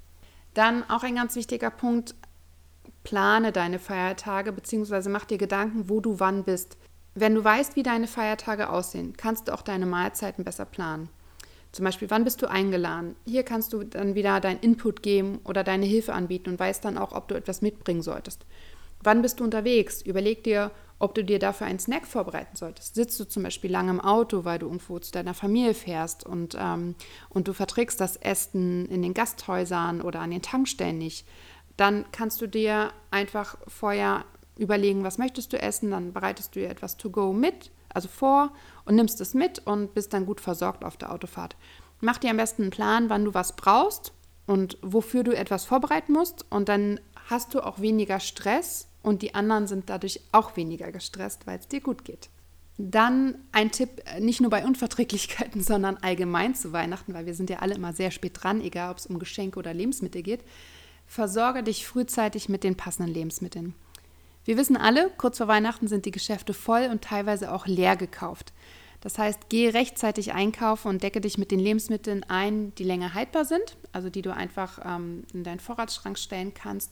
Dann 0.55 0.89
auch 0.89 1.03
ein 1.03 1.17
ganz 1.17 1.37
wichtiger 1.37 1.71
Punkt, 1.71 2.15
plane 3.05 3.53
deine 3.53 3.79
Feiertage 3.79 4.53
bzw. 4.53 5.11
mach 5.11 5.27
dir 5.27 5.39
Gedanken, 5.39 5.89
wo 5.91 6.01
du 6.01 6.19
wann 6.19 6.45
bist. 6.45 6.79
Wenn 7.15 7.35
du 7.35 7.45
weißt, 7.45 7.77
wie 7.77 7.83
deine 7.83 8.07
Feiertage 8.07 8.71
aussehen, 8.71 9.15
kannst 9.17 9.49
du 9.49 9.55
auch 9.55 9.63
deine 9.63 9.87
Mahlzeiten 9.87 10.45
besser 10.45 10.65
planen. 10.65 11.09
Zum 11.73 11.85
Beispiel, 11.85 12.09
wann 12.11 12.25
bist 12.25 12.41
du 12.41 12.47
eingeladen? 12.47 13.17
Hier 13.27 13.43
kannst 13.43 13.75
du 13.75 13.85
dann 13.85 14.15
wieder 14.15 14.41
deinen 14.41 14.61
Input 14.61 15.03
geben 15.03 15.41
oder 15.45 15.63
deine 15.63 15.85
Hilfe 15.85 16.15
anbieten 16.15 16.51
und 16.51 16.59
weißt 16.59 16.85
dann 16.85 16.97
auch, 16.97 17.13
ob 17.13 17.29
du 17.29 17.35
etwas 17.35 17.61
mitbringen 17.61 18.03
solltest. 18.03 18.47
Wann 19.07 19.23
bist 19.23 19.39
du 19.39 19.45
unterwegs? 19.45 20.03
Überleg 20.03 20.43
dir, 20.43 20.73
ob 20.99 21.15
du 21.15 21.23
dir 21.23 21.39
dafür 21.39 21.69
einen 21.69 21.79
Snack 21.79 22.09
vorbereiten 22.09 22.57
solltest. 22.57 22.97
Sitzt 22.97 23.21
du 23.21 23.25
zum 23.25 23.45
Beispiel 23.45 23.71
lange 23.71 23.91
im 23.91 24.01
Auto, 24.01 24.45
weil 24.45 24.59
du 24.59 24.67
irgendwo 24.67 24.99
zu 24.99 25.13
deiner 25.13 25.33
Familie 25.33 25.75
fährst 25.75 26.27
und, 26.27 26.57
ähm, 26.59 26.97
und 27.29 27.47
du 27.47 27.53
verträgst 27.53 28.01
das 28.01 28.17
Essen 28.17 28.87
in 28.87 29.03
den 29.03 29.15
Gasthäusern 29.15 30.01
oder 30.01 30.19
an 30.19 30.33
den 30.33 30.43
Tankstellen 30.43 30.99
nicht, 30.99 31.25
dann 31.77 32.05
kannst 32.11 32.41
du 32.41 32.49
dir 32.49 32.91
einfach 33.13 33.57
vorher 33.69 34.25
überlegen, 34.59 35.05
was 35.05 35.19
möchtest 35.19 35.53
du 35.53 35.63
essen, 35.63 35.93
dann 35.93 36.13
bereitest 36.13 36.57
du 36.57 36.61
dir 36.61 36.69
etwas 36.69 36.97
to 36.97 37.09
go 37.09 37.33
mit, 37.33 37.71
also 37.95 38.09
vor 38.09 38.51
und 38.87 38.97
nimmst 38.97 39.21
es 39.21 39.35
mit 39.35 39.65
und 39.67 39.95
bist 39.95 40.15
dann 40.15 40.27
gut 40.27 40.41
versorgt 40.41 40.85
auf 40.85 40.97
der 40.97 41.13
Autofahrt. 41.13 41.55
Mach 42.01 42.19
dir 42.19 42.31
am 42.31 42.39
besten 42.39 42.63
einen 42.63 42.71
Plan, 42.73 43.09
wann 43.09 43.25
du 43.25 43.35
was 43.35 43.55
brauchst 43.55 44.13
und 44.49 44.79
wofür 44.83 45.23
du 45.23 45.31
etwas 45.31 45.65
vorbereiten 45.65 46.13
musst 46.13 46.45
und 46.51 46.69
dann 46.69 46.99
hast 47.29 47.55
du 47.55 47.61
auch 47.61 47.81
weniger 47.81 48.19
Stress 48.19 48.89
und 49.07 49.23
die 49.23 49.37
anderen 49.37 49.69
sind 49.69 49.89
dadurch 49.89 50.21
auch 50.33 50.57
weniger 50.57 50.91
gestresst, 50.91 51.47
weil 51.47 51.61
es 51.61 51.69
dir 51.69 51.81
gut 51.81 52.05
geht. 52.05 52.29
Dann 52.77 53.37
ein 53.53 53.71
Tipp, 53.71 54.03
nicht 54.19 54.41
nur 54.41 54.51
bei 54.51 54.65
Unverträglichkeiten, 54.65 55.63
sondern 55.63 55.97
allgemein 55.99 56.57
zu 56.57 56.73
Weihnachten, 56.73 57.15
weil 57.15 57.25
wir 57.25 57.35
sind 57.35 57.49
ja 57.49 57.61
alle 57.61 57.77
immer 57.77 57.93
sehr 57.93 58.11
spät 58.11 58.33
dran, 58.35 58.61
egal 58.61 58.91
ob 58.91 58.99
es 58.99 59.07
um 59.07 59.21
Geschenke 59.21 59.61
oder 59.61 59.73
Lebensmittel 59.73 60.23
geht. 60.23 60.41
Versorge 61.07 61.63
dich 61.63 61.87
frühzeitig 61.87 62.49
mit 62.49 62.65
den 62.65 62.77
passenden 62.77 63.15
Lebensmitteln. 63.15 63.75
Wir 64.45 64.57
wissen 64.57 64.77
alle, 64.77 65.09
kurz 65.17 65.39
vor 65.39 65.47
Weihnachten 65.47 65.87
sind 65.87 66.05
die 66.05 66.11
Geschäfte 66.11 66.53
voll 66.53 66.89
und 66.91 67.03
teilweise 67.03 67.53
auch 67.53 67.69
leer 67.69 67.95
gekauft. 67.95 68.53
Das 69.03 69.19
heißt, 69.19 69.49
gehe 69.51 69.73
rechtzeitig 69.73 70.33
einkaufen 70.33 70.89
und 70.89 71.05
decke 71.05 71.21
dich 71.21 71.39
mit 71.39 71.53
den 71.53 71.61
Lebensmitteln 71.61 72.25
ein, 72.25 72.75
die 72.75 72.83
länger 72.83 73.15
haltbar 73.15 73.45
sind, 73.45 73.77
also 73.93 74.11
die 74.11 74.23
du 74.23 74.35
einfach 74.35 74.81
ähm, 74.85 75.23
in 75.33 75.45
deinen 75.45 75.61
Vorratsschrank 75.61 76.19
stellen 76.19 76.55
kannst 76.55 76.91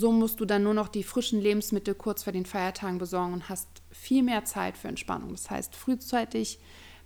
so 0.00 0.12
musst 0.12 0.40
du 0.40 0.46
dann 0.46 0.62
nur 0.62 0.72
noch 0.72 0.88
die 0.88 1.04
frischen 1.04 1.40
Lebensmittel 1.40 1.94
kurz 1.94 2.22
vor 2.22 2.32
den 2.32 2.46
Feiertagen 2.46 2.98
besorgen 2.98 3.34
und 3.34 3.48
hast 3.50 3.68
viel 3.90 4.22
mehr 4.22 4.46
Zeit 4.46 4.78
für 4.78 4.88
Entspannung. 4.88 5.30
Das 5.32 5.50
heißt, 5.50 5.76
frühzeitig 5.76 6.58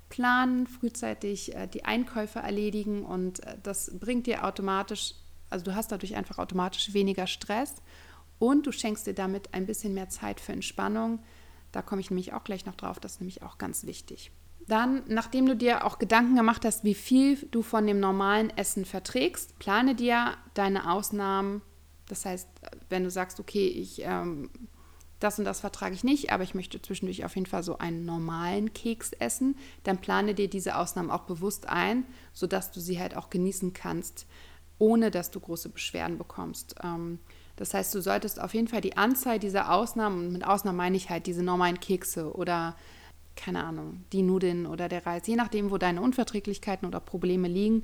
planen, 0.08 0.68
frühzeitig 0.68 1.54
äh, 1.54 1.66
die 1.66 1.84
Einkäufe 1.84 2.38
erledigen 2.38 3.04
und 3.04 3.44
äh, 3.44 3.56
das 3.62 3.98
bringt 3.98 4.28
dir 4.28 4.44
automatisch, 4.44 5.14
also 5.50 5.64
du 5.64 5.74
hast 5.74 5.90
dadurch 5.90 6.14
einfach 6.14 6.38
automatisch 6.38 6.94
weniger 6.94 7.26
Stress 7.26 7.74
und 8.38 8.66
du 8.66 8.72
schenkst 8.72 9.08
dir 9.08 9.14
damit 9.14 9.52
ein 9.54 9.66
bisschen 9.66 9.92
mehr 9.92 10.08
Zeit 10.08 10.38
für 10.38 10.52
Entspannung. 10.52 11.18
Da 11.72 11.82
komme 11.82 12.00
ich 12.00 12.10
nämlich 12.10 12.32
auch 12.32 12.44
gleich 12.44 12.64
noch 12.64 12.76
drauf, 12.76 13.00
das 13.00 13.14
ist 13.14 13.20
nämlich 13.20 13.42
auch 13.42 13.58
ganz 13.58 13.86
wichtig. 13.86 14.30
Dann, 14.68 15.02
nachdem 15.08 15.46
du 15.46 15.56
dir 15.56 15.84
auch 15.84 15.98
Gedanken 15.98 16.36
gemacht 16.36 16.64
hast, 16.64 16.84
wie 16.84 16.94
viel 16.94 17.36
du 17.50 17.62
von 17.62 17.86
dem 17.86 17.98
normalen 17.98 18.50
Essen 18.56 18.84
verträgst, 18.84 19.58
plane 19.58 19.96
dir 19.96 20.36
deine 20.54 20.90
Ausnahmen 20.90 21.60
das 22.08 22.24
heißt, 22.24 22.48
wenn 22.88 23.04
du 23.04 23.10
sagst, 23.10 23.40
okay, 23.40 23.66
ich 23.66 24.02
ähm, 24.02 24.50
das 25.20 25.38
und 25.38 25.44
das 25.44 25.60
vertrage 25.60 25.94
ich 25.94 26.04
nicht, 26.04 26.32
aber 26.32 26.42
ich 26.42 26.54
möchte 26.54 26.80
zwischendurch 26.82 27.24
auf 27.24 27.34
jeden 27.34 27.46
Fall 27.46 27.62
so 27.62 27.78
einen 27.78 28.04
normalen 28.04 28.72
Keks 28.74 29.12
essen, 29.12 29.56
dann 29.82 29.98
plane 29.98 30.34
dir 30.34 30.48
diese 30.48 30.76
Ausnahmen 30.76 31.10
auch 31.10 31.22
bewusst 31.22 31.68
ein, 31.68 32.04
sodass 32.32 32.70
du 32.70 32.80
sie 32.80 32.98
halt 32.98 33.16
auch 33.16 33.30
genießen 33.30 33.72
kannst, 33.72 34.26
ohne 34.78 35.10
dass 35.10 35.30
du 35.30 35.40
große 35.40 35.70
Beschwerden 35.70 36.18
bekommst. 36.18 36.74
Ähm, 36.82 37.20
das 37.56 37.72
heißt, 37.72 37.94
du 37.94 38.02
solltest 38.02 38.40
auf 38.40 38.52
jeden 38.52 38.68
Fall 38.68 38.80
die 38.80 38.96
Anzahl 38.96 39.38
dieser 39.38 39.72
Ausnahmen, 39.72 40.26
und 40.26 40.32
mit 40.32 40.44
Ausnahmen 40.46 40.76
meine 40.76 40.96
ich 40.96 41.08
halt 41.08 41.26
diese 41.26 41.42
normalen 41.42 41.80
Kekse 41.80 42.34
oder 42.34 42.76
keine 43.36 43.64
Ahnung, 43.64 44.04
die 44.12 44.22
Nudeln 44.22 44.66
oder 44.66 44.88
der 44.88 45.06
Reis, 45.06 45.26
je 45.26 45.36
nachdem, 45.36 45.70
wo 45.70 45.78
deine 45.78 46.00
Unverträglichkeiten 46.00 46.86
oder 46.86 47.00
Probleme 47.00 47.48
liegen, 47.48 47.82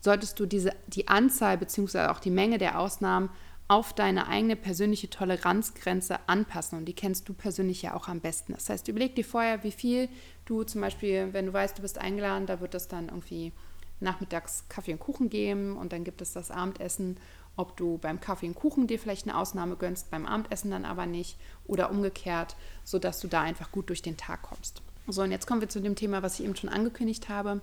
solltest 0.00 0.38
du 0.40 0.46
diese, 0.46 0.72
die 0.88 1.08
Anzahl 1.08 1.56
bzw. 1.58 2.06
auch 2.06 2.18
die 2.18 2.30
Menge 2.30 2.58
der 2.58 2.78
Ausnahmen 2.78 3.30
auf 3.72 3.94
deine 3.94 4.28
eigene 4.28 4.54
persönliche 4.54 5.08
Toleranzgrenze 5.08 6.18
anpassen. 6.28 6.78
Und 6.78 6.84
die 6.84 6.92
kennst 6.92 7.26
du 7.28 7.32
persönlich 7.32 7.80
ja 7.80 7.94
auch 7.94 8.06
am 8.06 8.20
besten. 8.20 8.52
Das 8.52 8.68
heißt, 8.68 8.86
überleg 8.88 9.14
dir 9.14 9.24
vorher, 9.24 9.64
wie 9.64 9.72
viel 9.72 10.10
du 10.44 10.62
zum 10.62 10.82
Beispiel, 10.82 11.32
wenn 11.32 11.46
du 11.46 11.52
weißt, 11.54 11.78
du 11.78 11.82
bist 11.82 11.98
eingeladen, 11.98 12.46
da 12.46 12.60
wird 12.60 12.74
es 12.74 12.88
dann 12.88 13.08
irgendwie 13.08 13.52
nachmittags 14.00 14.64
Kaffee 14.68 14.92
und 14.92 14.98
Kuchen 14.98 15.30
geben 15.30 15.76
und 15.78 15.92
dann 15.92 16.04
gibt 16.04 16.20
es 16.20 16.32
das 16.32 16.50
Abendessen 16.50 17.16
ob 17.56 17.76
du 17.76 17.98
beim 17.98 18.18
Kaffee 18.20 18.46
und 18.46 18.54
Kuchen 18.54 18.86
dir 18.86 18.98
vielleicht 18.98 19.28
eine 19.28 19.36
Ausnahme 19.36 19.76
gönnst, 19.76 20.10
beim 20.10 20.26
Abendessen 20.26 20.70
dann 20.70 20.86
aber 20.86 21.06
nicht 21.06 21.36
oder 21.66 21.90
umgekehrt, 21.90 22.56
sodass 22.82 23.20
du 23.20 23.28
da 23.28 23.42
einfach 23.42 23.70
gut 23.70 23.90
durch 23.90 24.02
den 24.02 24.16
Tag 24.16 24.42
kommst. 24.42 24.82
So, 25.06 25.22
und 25.22 25.32
jetzt 25.32 25.46
kommen 25.46 25.60
wir 25.60 25.68
zu 25.68 25.80
dem 25.80 25.94
Thema, 25.94 26.22
was 26.22 26.38
ich 26.38 26.46
eben 26.46 26.56
schon 26.56 26.70
angekündigt 26.70 27.28
habe. 27.28 27.60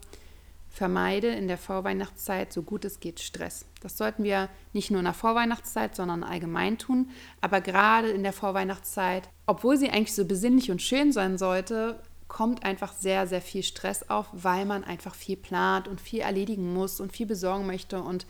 Vermeide 0.70 1.28
in 1.28 1.48
der 1.48 1.58
Vorweihnachtszeit 1.58 2.54
so 2.54 2.62
gut 2.62 2.86
es 2.86 3.00
geht 3.00 3.20
Stress. 3.20 3.66
Das 3.82 3.98
sollten 3.98 4.24
wir 4.24 4.50
nicht 4.72 4.92
nur 4.92 5.00
in 5.00 5.06
der 5.06 5.14
Vorweihnachtszeit, 5.14 5.96
sondern 5.96 6.24
allgemein 6.24 6.78
tun. 6.78 7.10
Aber 7.42 7.60
gerade 7.60 8.10
in 8.10 8.24
der 8.24 8.34
Vorweihnachtszeit, 8.34 9.30
obwohl 9.48 9.78
sie 9.78 9.90
eigentlich 9.90 10.14
so 10.14 10.26
besinnlich 10.26 10.70
und 10.70 10.82
schön 10.82 11.12
sein 11.12 11.38
sollte, 11.38 12.00
kommt 12.28 12.64
einfach 12.64 12.94
sehr, 12.94 13.26
sehr 13.26 13.42
viel 13.42 13.64
Stress 13.64 14.10
auf, 14.10 14.28
weil 14.32 14.66
man 14.66 14.84
einfach 14.84 15.16
viel 15.16 15.36
plant 15.36 15.88
und 15.88 16.00
viel 16.00 16.20
erledigen 16.20 16.74
muss 16.74 17.00
und 17.02 17.12
viel 17.12 17.26
besorgen 17.26 17.66
möchte 17.66 18.02
und 18.02 18.28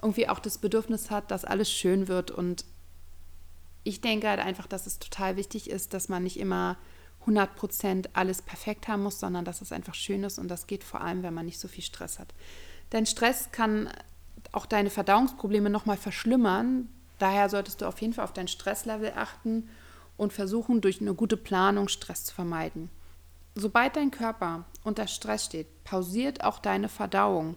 irgendwie 0.00 0.28
auch 0.28 0.38
das 0.38 0.58
Bedürfnis 0.58 1.10
hat, 1.10 1.30
dass 1.30 1.44
alles 1.44 1.70
schön 1.70 2.06
wird. 2.06 2.30
Und 2.30 2.64
ich 3.82 4.00
denke 4.00 4.28
halt 4.28 4.40
einfach, 4.40 4.68
dass 4.68 4.86
es 4.86 5.00
total 5.00 5.36
wichtig 5.36 5.68
ist, 5.68 5.92
dass 5.92 6.08
man 6.08 6.22
nicht 6.22 6.38
immer 6.38 6.78
100% 7.26 8.08
alles 8.14 8.42
perfekt 8.42 8.88
haben 8.88 9.02
muss, 9.02 9.20
sondern 9.20 9.44
dass 9.44 9.60
es 9.60 9.72
einfach 9.72 9.94
schön 9.94 10.24
ist 10.24 10.38
und 10.38 10.48
das 10.48 10.66
geht 10.66 10.84
vor 10.84 11.00
allem, 11.00 11.22
wenn 11.22 11.34
man 11.34 11.46
nicht 11.46 11.60
so 11.60 11.68
viel 11.68 11.84
Stress 11.84 12.18
hat. 12.18 12.34
Denn 12.92 13.06
Stress 13.06 13.50
kann 13.52 13.90
auch 14.52 14.66
deine 14.66 14.90
Verdauungsprobleme 14.90 15.70
nochmal 15.70 15.96
verschlimmern. 15.96 16.88
Daher 17.18 17.48
solltest 17.48 17.80
du 17.82 17.86
auf 17.86 18.00
jeden 18.00 18.14
Fall 18.14 18.24
auf 18.24 18.32
dein 18.32 18.48
Stresslevel 18.48 19.12
achten 19.14 19.68
und 20.16 20.32
versuchen, 20.32 20.80
durch 20.80 21.00
eine 21.00 21.14
gute 21.14 21.36
Planung 21.36 21.88
Stress 21.88 22.24
zu 22.24 22.34
vermeiden. 22.34 22.90
Sobald 23.54 23.96
dein 23.96 24.10
Körper 24.10 24.64
unter 24.84 25.06
Stress 25.06 25.44
steht, 25.44 25.84
pausiert 25.84 26.44
auch 26.44 26.58
deine 26.58 26.88
Verdauung. 26.88 27.56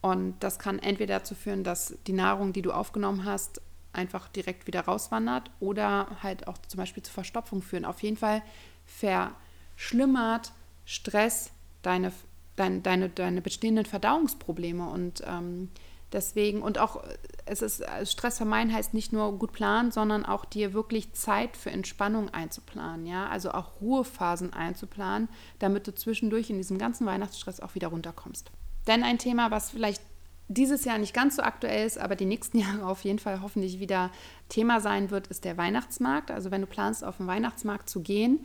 Und 0.00 0.38
das 0.40 0.58
kann 0.58 0.78
entweder 0.78 1.18
dazu 1.18 1.34
führen, 1.34 1.64
dass 1.64 1.94
die 2.06 2.12
Nahrung, 2.12 2.52
die 2.52 2.62
du 2.62 2.72
aufgenommen 2.72 3.24
hast, 3.24 3.60
einfach 3.94 4.28
direkt 4.28 4.66
wieder 4.66 4.82
rauswandert 4.82 5.50
oder 5.60 6.08
halt 6.22 6.48
auch 6.48 6.58
zum 6.68 6.78
Beispiel 6.78 7.02
zu 7.02 7.12
Verstopfung 7.12 7.62
führen. 7.62 7.84
Auf 7.84 8.02
jeden 8.02 8.16
Fall 8.16 8.42
verschlimmert 8.86 10.52
Stress 10.84 11.50
deine, 11.82 12.12
deine, 12.56 12.80
deine, 12.80 13.08
deine 13.08 13.40
bestehenden 13.40 13.86
Verdauungsprobleme. 13.86 14.88
Und 14.88 15.22
ähm, 15.26 15.70
deswegen, 16.12 16.62
und 16.62 16.78
auch 16.78 17.02
es 17.46 17.62
ist 17.62 17.84
Stress 18.04 18.38
vermeiden 18.38 18.72
heißt 18.72 18.94
nicht 18.94 19.12
nur 19.12 19.38
gut 19.38 19.52
planen, 19.52 19.90
sondern 19.90 20.24
auch 20.24 20.44
dir 20.44 20.72
wirklich 20.72 21.12
Zeit 21.12 21.56
für 21.56 21.70
Entspannung 21.70 22.30
einzuplanen, 22.30 23.06
ja, 23.06 23.28
also 23.28 23.50
auch 23.52 23.80
Ruhephasen 23.80 24.52
einzuplanen, 24.52 25.28
damit 25.58 25.86
du 25.86 25.94
zwischendurch 25.94 26.50
in 26.50 26.56
diesem 26.56 26.78
ganzen 26.78 27.06
Weihnachtsstress 27.06 27.60
auch 27.60 27.74
wieder 27.74 27.88
runterkommst. 27.88 28.50
Denn 28.86 29.02
ein 29.02 29.18
Thema, 29.18 29.50
was 29.50 29.70
vielleicht 29.70 30.02
dieses 30.48 30.84
Jahr 30.84 30.98
nicht 30.98 31.14
ganz 31.14 31.36
so 31.36 31.42
aktuell 31.42 31.86
ist, 31.86 31.98
aber 31.98 32.16
die 32.16 32.26
nächsten 32.26 32.58
Jahre 32.60 32.86
auf 32.86 33.04
jeden 33.04 33.18
Fall 33.18 33.42
hoffentlich 33.42 33.80
wieder 33.80 34.10
Thema 34.48 34.80
sein 34.80 35.10
wird, 35.10 35.28
ist 35.28 35.44
der 35.44 35.56
Weihnachtsmarkt. 35.56 36.30
Also 36.30 36.50
wenn 36.50 36.60
du 36.60 36.66
planst, 36.66 37.04
auf 37.04 37.18
den 37.18 37.26
Weihnachtsmarkt 37.26 37.88
zu 37.88 38.00
gehen, 38.00 38.44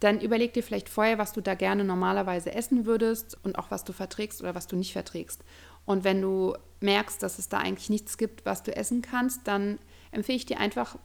dann 0.00 0.20
überleg 0.20 0.54
dir 0.54 0.62
vielleicht 0.62 0.88
vorher, 0.88 1.18
was 1.18 1.32
du 1.32 1.42
da 1.42 1.54
gerne 1.54 1.84
normalerweise 1.84 2.54
essen 2.54 2.86
würdest 2.86 3.38
und 3.42 3.58
auch 3.58 3.70
was 3.70 3.84
du 3.84 3.92
verträgst 3.92 4.40
oder 4.40 4.54
was 4.54 4.66
du 4.66 4.76
nicht 4.76 4.92
verträgst. 4.92 5.44
Und 5.84 6.04
wenn 6.04 6.22
du 6.22 6.54
merkst, 6.80 7.22
dass 7.22 7.38
es 7.38 7.48
da 7.48 7.58
eigentlich 7.58 7.90
nichts 7.90 8.16
gibt, 8.16 8.46
was 8.46 8.62
du 8.62 8.74
essen 8.74 9.02
kannst, 9.02 9.46
dann 9.46 9.78
empfehle 10.10 10.36
ich 10.36 10.46
dir 10.46 10.58
einfach, 10.58 10.96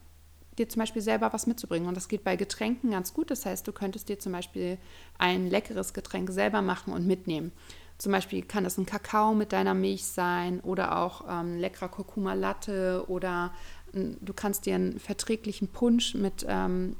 dir 0.57 0.69
zum 0.69 0.79
Beispiel 0.79 1.01
selber 1.01 1.33
was 1.33 1.47
mitzubringen. 1.47 1.89
Und 1.89 1.97
das 1.97 2.07
geht 2.07 2.23
bei 2.23 2.37
Getränken 2.37 2.91
ganz 2.91 3.13
gut. 3.13 3.31
Das 3.31 3.45
heißt, 3.45 3.67
du 3.67 3.73
könntest 3.73 4.07
dir 4.07 4.17
zum 4.17 4.31
Beispiel 4.31 4.77
ein 5.17 5.49
leckeres 5.49 5.93
Getränk 5.93 6.29
selber 6.31 6.61
machen 6.61 6.93
und 6.93 7.05
mitnehmen. 7.05 7.51
Zum 7.97 8.11
Beispiel 8.11 8.41
kann 8.41 8.65
es 8.65 8.77
ein 8.77 8.85
Kakao 8.85 9.33
mit 9.33 9.53
deiner 9.53 9.73
Milch 9.73 10.05
sein 10.05 10.59
oder 10.61 10.97
auch 10.97 11.23
ähm, 11.29 11.57
leckerer 11.57 11.89
Kurkuma 11.89 12.33
Latte 12.33 13.05
oder 13.07 13.53
ähm, 13.93 14.17
du 14.21 14.33
kannst 14.33 14.65
dir 14.65 14.75
einen 14.75 14.99
verträglichen 14.99 15.69
Punsch 15.69 16.13
mit 16.13 16.45
ähm, 16.47 16.95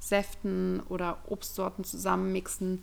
Säften 0.00 0.80
oder 0.88 1.18
Obstsorten 1.28 1.84
zusammenmixen, 1.84 2.82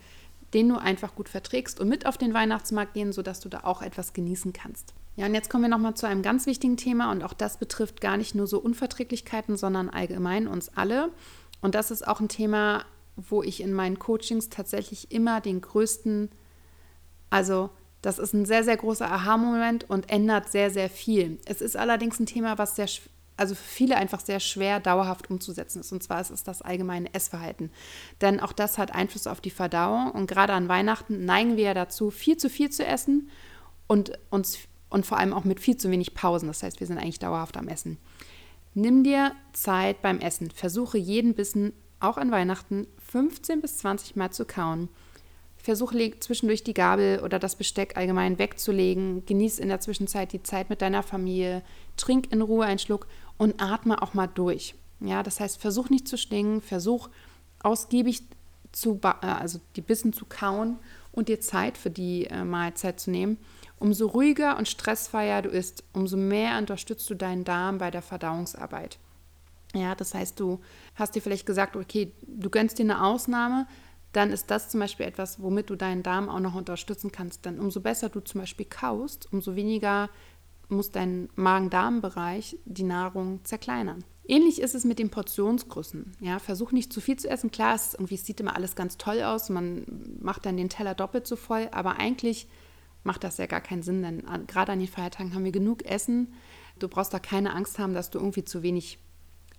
den 0.53 0.69
du 0.69 0.77
einfach 0.77 1.15
gut 1.15 1.27
verträgst 1.27 1.79
und 1.79 1.89
mit 1.89 2.05
auf 2.05 2.17
den 2.17 2.33
Weihnachtsmarkt 2.33 2.93
gehen, 2.93 3.11
sodass 3.11 3.41
du 3.41 3.49
da 3.49 3.61
auch 3.63 3.81
etwas 3.81 4.13
genießen 4.13 4.53
kannst. 4.53 4.93
Ja, 5.17 5.25
und 5.25 5.33
jetzt 5.33 5.49
kommen 5.49 5.63
wir 5.63 5.69
nochmal 5.69 5.95
zu 5.95 6.07
einem 6.07 6.21
ganz 6.21 6.45
wichtigen 6.45 6.77
Thema 6.77 7.11
und 7.11 7.23
auch 7.23 7.33
das 7.33 7.57
betrifft 7.57 8.01
gar 8.01 8.17
nicht 8.17 8.35
nur 8.35 8.47
so 8.47 8.59
Unverträglichkeiten, 8.59 9.57
sondern 9.57 9.89
allgemein 9.89 10.47
uns 10.47 10.69
alle. 10.77 11.11
Und 11.59 11.75
das 11.75 11.91
ist 11.91 12.07
auch 12.07 12.19
ein 12.19 12.29
Thema, 12.29 12.85
wo 13.15 13.41
ich 13.41 13.61
in 13.61 13.73
meinen 13.73 13.97
Coachings 13.97 14.49
tatsächlich 14.49 15.11
immer 15.11 15.41
den 15.41 15.59
größten 15.59 16.29
also 17.29 17.69
das 18.01 18.19
ist 18.19 18.33
ein 18.33 18.45
sehr, 18.45 18.63
sehr 18.63 18.77
großer 18.77 19.11
Aha-Moment 19.11 19.89
und 19.89 20.09
ändert 20.09 20.49
sehr, 20.49 20.69
sehr 20.69 20.89
viel. 20.89 21.39
Es 21.45 21.61
ist 21.61 21.75
allerdings 21.75 22.19
ein 22.19 22.25
Thema, 22.25 22.57
was 22.57 22.75
sehr, 22.75 22.87
also 23.35 23.55
für 23.55 23.63
viele 23.63 23.97
einfach 23.97 24.19
sehr 24.19 24.39
schwer 24.39 24.79
dauerhaft 24.79 25.29
umzusetzen 25.29 25.79
ist. 25.79 25.91
Und 25.91 26.03
zwar 26.03 26.21
ist 26.21 26.29
es 26.29 26.43
das 26.43 26.61
allgemeine 26.61 27.13
Essverhalten. 27.13 27.71
Denn 28.21 28.39
auch 28.39 28.53
das 28.53 28.77
hat 28.77 28.93
Einfluss 28.93 29.27
auf 29.27 29.41
die 29.41 29.49
Verdauung. 29.49 30.11
Und 30.11 30.27
gerade 30.27 30.53
an 30.53 30.69
Weihnachten 30.69 31.25
neigen 31.25 31.57
wir 31.57 31.65
ja 31.65 31.73
dazu, 31.73 32.11
viel 32.11 32.37
zu 32.37 32.49
viel 32.49 32.69
zu 32.69 32.85
essen 32.85 33.29
und 33.87 34.11
uns 34.29 34.59
und 34.89 35.05
vor 35.05 35.17
allem 35.17 35.33
auch 35.33 35.43
mit 35.43 35.59
viel 35.59 35.77
zu 35.77 35.91
wenig 35.91 36.13
Pausen. 36.13 36.47
Das 36.47 36.63
heißt, 36.63 36.79
wir 36.79 36.87
sind 36.87 36.97
eigentlich 36.97 37.19
dauerhaft 37.19 37.57
am 37.57 37.67
Essen. 37.67 37.97
Nimm 38.73 39.03
dir 39.03 39.33
Zeit 39.53 40.01
beim 40.01 40.19
Essen. 40.19 40.51
Versuche 40.51 40.97
jeden 40.97 41.33
Bissen, 41.33 41.73
auch 41.99 42.17
an 42.17 42.31
Weihnachten, 42.31 42.87
15 43.11 43.59
bis 43.59 43.79
20 43.79 44.15
Mal 44.15 44.31
zu 44.31 44.45
kauen. 44.45 44.87
Versuch 45.67 45.91
zwischendurch 46.21 46.63
die 46.63 46.73
Gabel 46.73 47.19
oder 47.19 47.39
das 47.39 47.57
Besteck 47.57 47.97
allgemein 47.97 48.39
wegzulegen. 48.39 49.25
Genieß 49.25 49.59
in 49.59 49.67
der 49.67 49.81
Zwischenzeit 49.81 50.31
die 50.31 50.41
Zeit 50.41 50.69
mit 50.69 50.81
deiner 50.81 51.03
Familie. 51.03 51.61
Trink 51.97 52.31
in 52.31 52.41
Ruhe 52.41 52.63
einen 52.63 52.79
Schluck 52.79 53.05
und 53.37 53.61
atme 53.61 54.01
auch 54.01 54.13
mal 54.13 54.27
durch. 54.27 54.75
Ja, 55.01 55.23
das 55.23 55.41
heißt, 55.41 55.59
versuch 55.59 55.89
nicht 55.89 56.07
zu 56.07 56.17
stingen, 56.17 56.61
versuch 56.61 57.09
ausgiebig 57.61 58.23
zu, 58.71 59.01
äh, 59.03 59.25
also 59.25 59.59
die 59.75 59.81
Bissen 59.81 60.13
zu 60.13 60.23
kauen 60.23 60.79
und 61.11 61.27
dir 61.27 61.41
Zeit 61.41 61.77
für 61.77 61.89
die 61.89 62.27
äh, 62.27 62.45
Mahlzeit 62.45 63.01
zu 63.01 63.11
nehmen. 63.11 63.37
Umso 63.77 64.07
ruhiger 64.07 64.57
und 64.57 64.69
stressfreier 64.69 65.41
du 65.41 65.49
isst, 65.49 65.83
umso 65.91 66.15
mehr 66.15 66.57
unterstützt 66.57 67.09
du 67.09 67.15
deinen 67.15 67.43
Darm 67.43 67.77
bei 67.77 67.91
der 67.91 68.01
Verdauungsarbeit. 68.01 68.99
Ja, 69.75 69.95
das 69.95 70.13
heißt, 70.13 70.39
du 70.39 70.61
hast 70.95 71.13
dir 71.13 71.21
vielleicht 71.21 71.45
gesagt, 71.45 71.75
okay, 71.75 72.13
du 72.25 72.49
gönnst 72.49 72.79
dir 72.79 72.83
eine 72.83 73.03
Ausnahme, 73.03 73.67
dann 74.17 74.31
ist 74.31 74.49
das 74.49 74.69
zum 74.69 74.79
Beispiel 74.79 75.05
etwas, 75.05 75.41
womit 75.41 75.69
du 75.69 75.75
deinen 75.75 76.01
Darm 76.01 76.27
auch 76.27 76.39
noch 76.39 76.55
unterstützen 76.55 77.11
kannst. 77.11 77.45
Denn 77.45 77.59
umso 77.59 77.81
besser 77.81 78.09
du 78.09 78.19
zum 78.19 78.41
Beispiel 78.41 78.65
kaust, 78.65 79.31
umso 79.31 79.55
weniger 79.55 80.09
muss 80.69 80.91
dein 80.91 81.29
Magen-Darm-Bereich 81.35 82.57
die 82.65 82.83
Nahrung 82.83 83.45
zerkleinern. 83.45 84.03
Ähnlich 84.27 84.59
ist 84.59 84.75
es 84.75 84.83
mit 84.83 84.99
den 84.99 85.09
Portionsgrößen. 85.09 86.17
Ja, 86.19 86.39
versuch 86.39 86.71
nicht 86.71 86.91
zu 86.91 86.99
viel 86.99 87.17
zu 87.17 87.29
essen. 87.29 87.51
Klar, 87.51 87.75
es, 87.75 87.93
irgendwie, 87.93 88.15
es 88.15 88.25
sieht 88.25 88.39
immer 88.41 88.55
alles 88.55 88.75
ganz 88.75 88.97
toll 88.97 89.21
aus. 89.21 89.49
Man 89.49 89.85
macht 90.19 90.45
dann 90.45 90.57
den 90.57 90.69
Teller 90.69 90.95
doppelt 90.95 91.27
so 91.27 91.35
voll. 91.35 91.69
Aber 91.71 91.97
eigentlich 91.97 92.47
macht 93.03 93.23
das 93.23 93.37
ja 93.37 93.45
gar 93.45 93.61
keinen 93.61 93.83
Sinn, 93.83 94.01
denn 94.01 94.23
gerade 94.47 94.73
an 94.73 94.79
den 94.79 94.87
Feiertagen 94.87 95.33
haben 95.33 95.45
wir 95.45 95.51
genug 95.51 95.85
Essen. 95.85 96.33
Du 96.79 96.89
brauchst 96.89 97.13
da 97.13 97.19
keine 97.19 97.53
Angst 97.53 97.79
haben, 97.79 97.93
dass 97.93 98.09
du 98.09 98.19
irgendwie 98.19 98.43
zu 98.43 98.63
wenig 98.63 98.99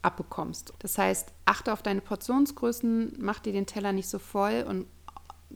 abbekommst. 0.03 0.73
Das 0.79 0.99
heißt, 0.99 1.33
achte 1.45 1.73
auf 1.73 1.83
deine 1.83 2.01
Portionsgrößen, 2.01 3.15
mach 3.19 3.41
dir 3.41 3.53
den 3.53 3.67
Teller 3.67 3.93
nicht 3.93 4.09
so 4.09 4.19
voll 4.19 4.65
und 4.69 4.87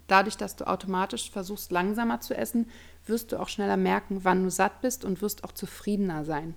dadurch, 0.07 0.37
dass 0.37 0.57
du 0.57 0.67
automatisch 0.67 1.31
versuchst, 1.31 1.71
langsamer 1.71 2.21
zu 2.21 2.35
essen, 2.35 2.69
wirst 3.07 3.33
du 3.33 3.41
auch 3.41 3.49
schneller 3.49 3.77
merken, 3.77 4.25
wann 4.25 4.43
du 4.43 4.51
satt 4.51 4.81
bist 4.81 5.05
und 5.05 5.23
wirst 5.23 5.45
auch 5.45 5.53
zufriedener 5.53 6.25
sein. 6.25 6.55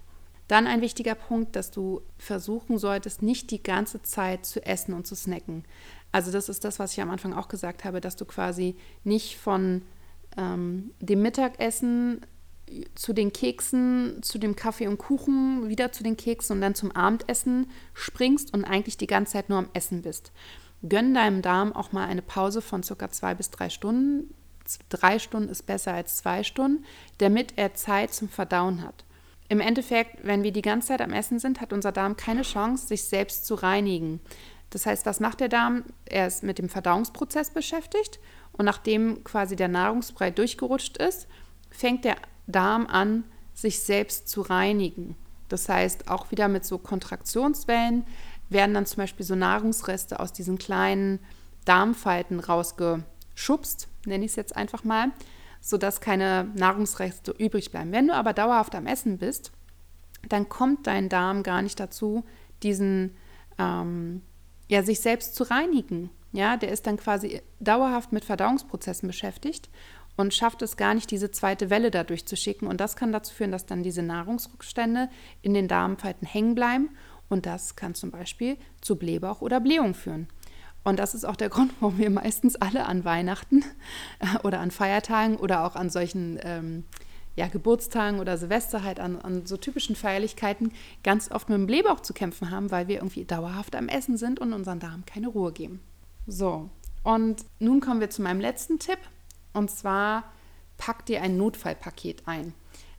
Dann 0.47 0.67
ein 0.67 0.81
wichtiger 0.81 1.15
Punkt, 1.15 1.55
dass 1.55 1.71
du 1.71 2.01
versuchen 2.17 2.77
solltest, 2.77 3.21
nicht 3.23 3.49
die 3.49 3.63
ganze 3.63 4.03
Zeit 4.03 4.45
zu 4.45 4.63
essen 4.63 4.93
und 4.93 5.07
zu 5.07 5.15
snacken. 5.15 5.63
Also 6.11 6.31
das 6.31 6.49
ist 6.49 6.63
das, 6.63 6.77
was 6.77 6.93
ich 6.93 7.01
am 7.01 7.09
Anfang 7.09 7.33
auch 7.33 7.47
gesagt 7.47 7.83
habe, 7.83 7.99
dass 7.99 8.15
du 8.15 8.25
quasi 8.25 8.75
nicht 9.03 9.37
von 9.37 9.81
ähm, 10.37 10.91
dem 10.99 11.21
Mittagessen 11.21 12.21
zu 12.95 13.13
den 13.13 13.31
Keksen, 13.31 14.21
zu 14.21 14.37
dem 14.37 14.55
Kaffee 14.55 14.87
und 14.87 14.97
Kuchen, 14.97 15.69
wieder 15.69 15.91
zu 15.91 16.03
den 16.03 16.17
Keksen 16.17 16.57
und 16.57 16.61
dann 16.61 16.75
zum 16.75 16.91
Abendessen 16.91 17.69
springst 17.93 18.53
und 18.53 18.65
eigentlich 18.65 18.97
die 18.97 19.07
ganze 19.07 19.33
Zeit 19.33 19.49
nur 19.49 19.59
am 19.59 19.69
Essen 19.73 20.01
bist. 20.01 20.31
Gönn 20.87 21.13
deinem 21.13 21.41
Darm 21.41 21.73
auch 21.73 21.91
mal 21.91 22.05
eine 22.07 22.21
Pause 22.21 22.61
von 22.61 22.83
circa 22.83 23.09
zwei 23.09 23.33
bis 23.35 23.51
drei 23.51 23.69
Stunden. 23.69 24.33
Drei 24.89 25.19
Stunden 25.19 25.49
ist 25.49 25.63
besser 25.63 25.93
als 25.93 26.17
zwei 26.17 26.43
Stunden, 26.43 26.85
damit 27.19 27.53
er 27.55 27.75
Zeit 27.75 28.13
zum 28.13 28.29
Verdauen 28.29 28.81
hat. 28.81 29.05
Im 29.47 29.59
Endeffekt, 29.59 30.25
wenn 30.25 30.41
wir 30.41 30.51
die 30.51 30.63
ganze 30.63 30.87
Zeit 30.89 31.01
am 31.01 31.13
Essen 31.13 31.37
sind, 31.37 31.61
hat 31.61 31.71
unser 31.71 31.91
Darm 31.91 32.17
keine 32.17 32.41
Chance, 32.41 32.87
sich 32.87 33.03
selbst 33.03 33.45
zu 33.45 33.55
reinigen. 33.55 34.19
Das 34.71 34.87
heißt, 34.87 35.05
was 35.05 35.19
macht 35.19 35.39
der 35.39 35.49
Darm? 35.49 35.83
Er 36.05 36.25
ist 36.25 36.43
mit 36.43 36.57
dem 36.57 36.67
Verdauungsprozess 36.67 37.51
beschäftigt 37.51 38.19
und 38.53 38.65
nachdem 38.65 39.23
quasi 39.23 39.55
der 39.55 39.67
Nahrungsbrei 39.67 40.31
durchgerutscht 40.31 40.97
ist, 40.97 41.27
fängt 41.69 42.05
der 42.05 42.15
Darm 42.47 42.87
an, 42.87 43.23
sich 43.53 43.79
selbst 43.79 44.27
zu 44.27 44.41
reinigen. 44.41 45.15
Das 45.49 45.69
heißt, 45.69 46.09
auch 46.09 46.31
wieder 46.31 46.47
mit 46.47 46.65
so 46.65 46.77
Kontraktionswellen 46.77 48.05
werden 48.49 48.73
dann 48.73 48.85
zum 48.85 48.97
Beispiel 48.97 49.25
so 49.25 49.35
Nahrungsreste 49.35 50.19
aus 50.19 50.33
diesen 50.33 50.57
kleinen 50.57 51.19
Darmfalten 51.65 52.39
rausgeschubst, 52.39 53.87
nenne 54.05 54.25
ich 54.25 54.31
es 54.31 54.35
jetzt 54.35 54.55
einfach 54.55 54.83
mal, 54.83 55.11
sodass 55.61 56.01
keine 56.01 56.51
Nahrungsreste 56.55 57.31
übrig 57.31 57.71
bleiben. 57.71 57.91
Wenn 57.91 58.07
du 58.07 58.13
aber 58.13 58.33
dauerhaft 58.33 58.75
am 58.75 58.85
Essen 58.85 59.17
bist, 59.17 59.51
dann 60.29 60.49
kommt 60.49 60.87
dein 60.87 61.09
Darm 61.09 61.43
gar 61.43 61.61
nicht 61.61 61.79
dazu, 61.79 62.23
diesen, 62.63 63.15
ähm, 63.57 64.21
ja, 64.67 64.83
sich 64.83 64.99
selbst 64.99 65.35
zu 65.35 65.43
reinigen. 65.43 66.09
Ja, 66.31 66.57
der 66.57 66.69
ist 66.69 66.85
dann 66.85 66.97
quasi 66.97 67.41
dauerhaft 67.59 68.11
mit 68.11 68.25
Verdauungsprozessen 68.25 69.07
beschäftigt 69.07 69.69
und 70.17 70.33
schafft 70.33 70.61
es 70.61 70.77
gar 70.77 70.93
nicht, 70.93 71.11
diese 71.11 71.31
zweite 71.31 71.69
Welle 71.69 71.91
dadurch 71.91 72.25
zu 72.25 72.35
schicken. 72.35 72.67
Und 72.67 72.79
das 72.79 72.95
kann 72.95 73.11
dazu 73.11 73.33
führen, 73.33 73.51
dass 73.51 73.65
dann 73.65 73.83
diese 73.83 74.01
Nahrungsrückstände 74.01 75.09
in 75.41 75.53
den 75.53 75.67
Darmfalten 75.67 76.27
hängen 76.27 76.55
bleiben. 76.55 76.89
Und 77.29 77.45
das 77.45 77.75
kann 77.75 77.95
zum 77.95 78.11
Beispiel 78.11 78.57
zu 78.81 78.95
Blähbauch 78.95 79.41
oder 79.41 79.59
Blähung 79.59 79.93
führen. 79.93 80.27
Und 80.83 80.99
das 80.99 81.15
ist 81.15 81.25
auch 81.25 81.35
der 81.35 81.49
Grund, 81.49 81.73
warum 81.79 81.97
wir 81.97 82.09
meistens 82.09 82.55
alle 82.55 82.85
an 82.85 83.03
Weihnachten 83.03 83.63
oder 84.43 84.59
an 84.59 84.71
Feiertagen 84.71 85.35
oder 85.37 85.65
auch 85.65 85.75
an 85.75 85.89
solchen 85.89 86.39
ähm, 86.43 86.83
ja, 87.35 87.47
Geburtstagen 87.47 88.19
oder 88.19 88.37
Silvester 88.37 88.83
halt 88.83 88.99
an, 88.99 89.19
an, 89.19 89.45
so 89.45 89.57
typischen 89.57 89.95
Feierlichkeiten 89.95 90.71
ganz 91.03 91.31
oft 91.31 91.49
mit 91.49 91.57
dem 91.57 91.67
Blähbauch 91.67 91.99
zu 91.99 92.13
kämpfen 92.13 92.51
haben, 92.51 92.71
weil 92.71 92.87
wir 92.87 92.97
irgendwie 92.97 93.25
dauerhaft 93.25 93.75
am 93.75 93.89
Essen 93.89 94.17
sind 94.17 94.39
und 94.39 94.53
unseren 94.53 94.79
Darm 94.79 95.05
keine 95.05 95.27
Ruhe 95.27 95.51
geben. 95.51 95.81
So, 96.27 96.69
und 97.03 97.45
nun 97.59 97.81
kommen 97.81 97.99
wir 97.99 98.09
zu 98.09 98.21
meinem 98.21 98.39
letzten 98.39 98.79
Tipp. 98.79 98.97
Und 99.55 99.71
zwar 99.71 100.23
pack 100.77 101.05
dir 101.05 101.21
ein 101.21 101.37
Notfallpaket 101.37 102.27
ein. 102.27 102.53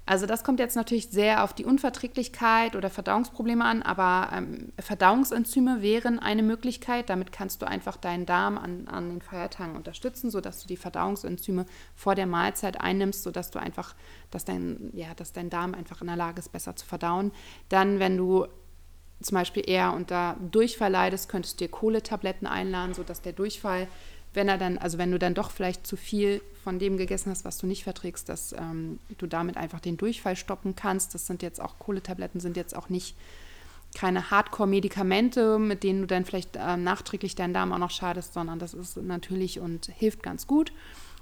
Also 0.08 0.26
das 0.26 0.44
kommt 0.44 0.60
jetzt 0.60 0.76
natürlich 0.76 1.08
sehr 1.08 1.42
auf 1.42 1.52
die 1.52 1.64
Unverträglichkeit 1.64 2.76
oder 2.76 2.90
Verdauungsprobleme 2.90 3.64
an, 3.64 3.82
aber 3.82 4.30
ähm, 4.32 4.72
Verdauungsenzyme 4.78 5.82
wären 5.82 6.20
eine 6.20 6.44
Möglichkeit. 6.44 7.10
Damit 7.10 7.32
kannst 7.32 7.60
du 7.60 7.66
einfach 7.66 7.96
deinen 7.96 8.24
Darm 8.24 8.56
an, 8.56 8.86
an 8.86 9.08
den 9.08 9.20
Feiertagen 9.20 9.74
unterstützen, 9.74 10.30
sodass 10.30 10.62
du 10.62 10.68
die 10.68 10.76
Verdauungsenzyme 10.76 11.66
vor 11.96 12.14
der 12.14 12.26
Mahlzeit 12.26 12.80
einnimmst, 12.80 13.24
sodass 13.24 13.50
du 13.50 13.58
einfach, 13.58 13.96
dass 14.30 14.44
dein, 14.44 14.92
ja, 14.94 15.12
dass 15.16 15.32
dein 15.32 15.50
Darm 15.50 15.74
einfach 15.74 16.00
in 16.00 16.06
der 16.06 16.16
Lage 16.16 16.38
ist, 16.38 16.52
besser 16.52 16.76
zu 16.76 16.86
verdauen. 16.86 17.32
Dann, 17.68 17.98
wenn 17.98 18.16
du 18.16 18.46
zum 19.20 19.34
Beispiel 19.34 19.68
eher 19.68 19.92
unter 19.92 20.36
Durchfall 20.52 20.92
leidest, 20.92 21.28
könntest 21.28 21.60
du 21.60 21.64
dir 21.64 21.70
Kohletabletten 21.70 22.46
einladen, 22.46 22.94
sodass 22.94 23.22
der 23.22 23.32
Durchfall 23.32 23.88
wenn 24.36 24.48
er 24.48 24.58
dann, 24.58 24.78
also 24.78 24.98
wenn 24.98 25.10
du 25.10 25.18
dann 25.18 25.34
doch 25.34 25.50
vielleicht 25.50 25.86
zu 25.86 25.96
viel 25.96 26.40
von 26.62 26.78
dem 26.78 26.96
gegessen 26.96 27.30
hast, 27.30 27.44
was 27.44 27.58
du 27.58 27.66
nicht 27.66 27.84
verträgst, 27.84 28.28
dass 28.28 28.52
ähm, 28.52 28.98
du 29.18 29.26
damit 29.26 29.56
einfach 29.56 29.80
den 29.80 29.96
Durchfall 29.96 30.36
stoppen 30.36 30.76
kannst. 30.76 31.14
Das 31.14 31.26
sind 31.26 31.42
jetzt 31.42 31.60
auch 31.60 31.78
Kohletabletten, 31.78 32.40
sind 32.40 32.56
jetzt 32.56 32.76
auch 32.76 32.88
nicht 32.88 33.16
keine 33.94 34.30
Hardcore-Medikamente, 34.30 35.58
mit 35.58 35.82
denen 35.82 36.02
du 36.02 36.06
dann 36.06 36.24
vielleicht 36.24 36.56
äh, 36.56 36.76
nachträglich 36.76 37.34
deinen 37.34 37.54
Darm 37.54 37.72
auch 37.72 37.78
noch 37.78 37.90
schadest, 37.90 38.34
sondern 38.34 38.58
das 38.58 38.74
ist 38.74 38.96
natürlich 38.98 39.58
und 39.58 39.86
hilft 39.86 40.22
ganz 40.22 40.46
gut. 40.46 40.72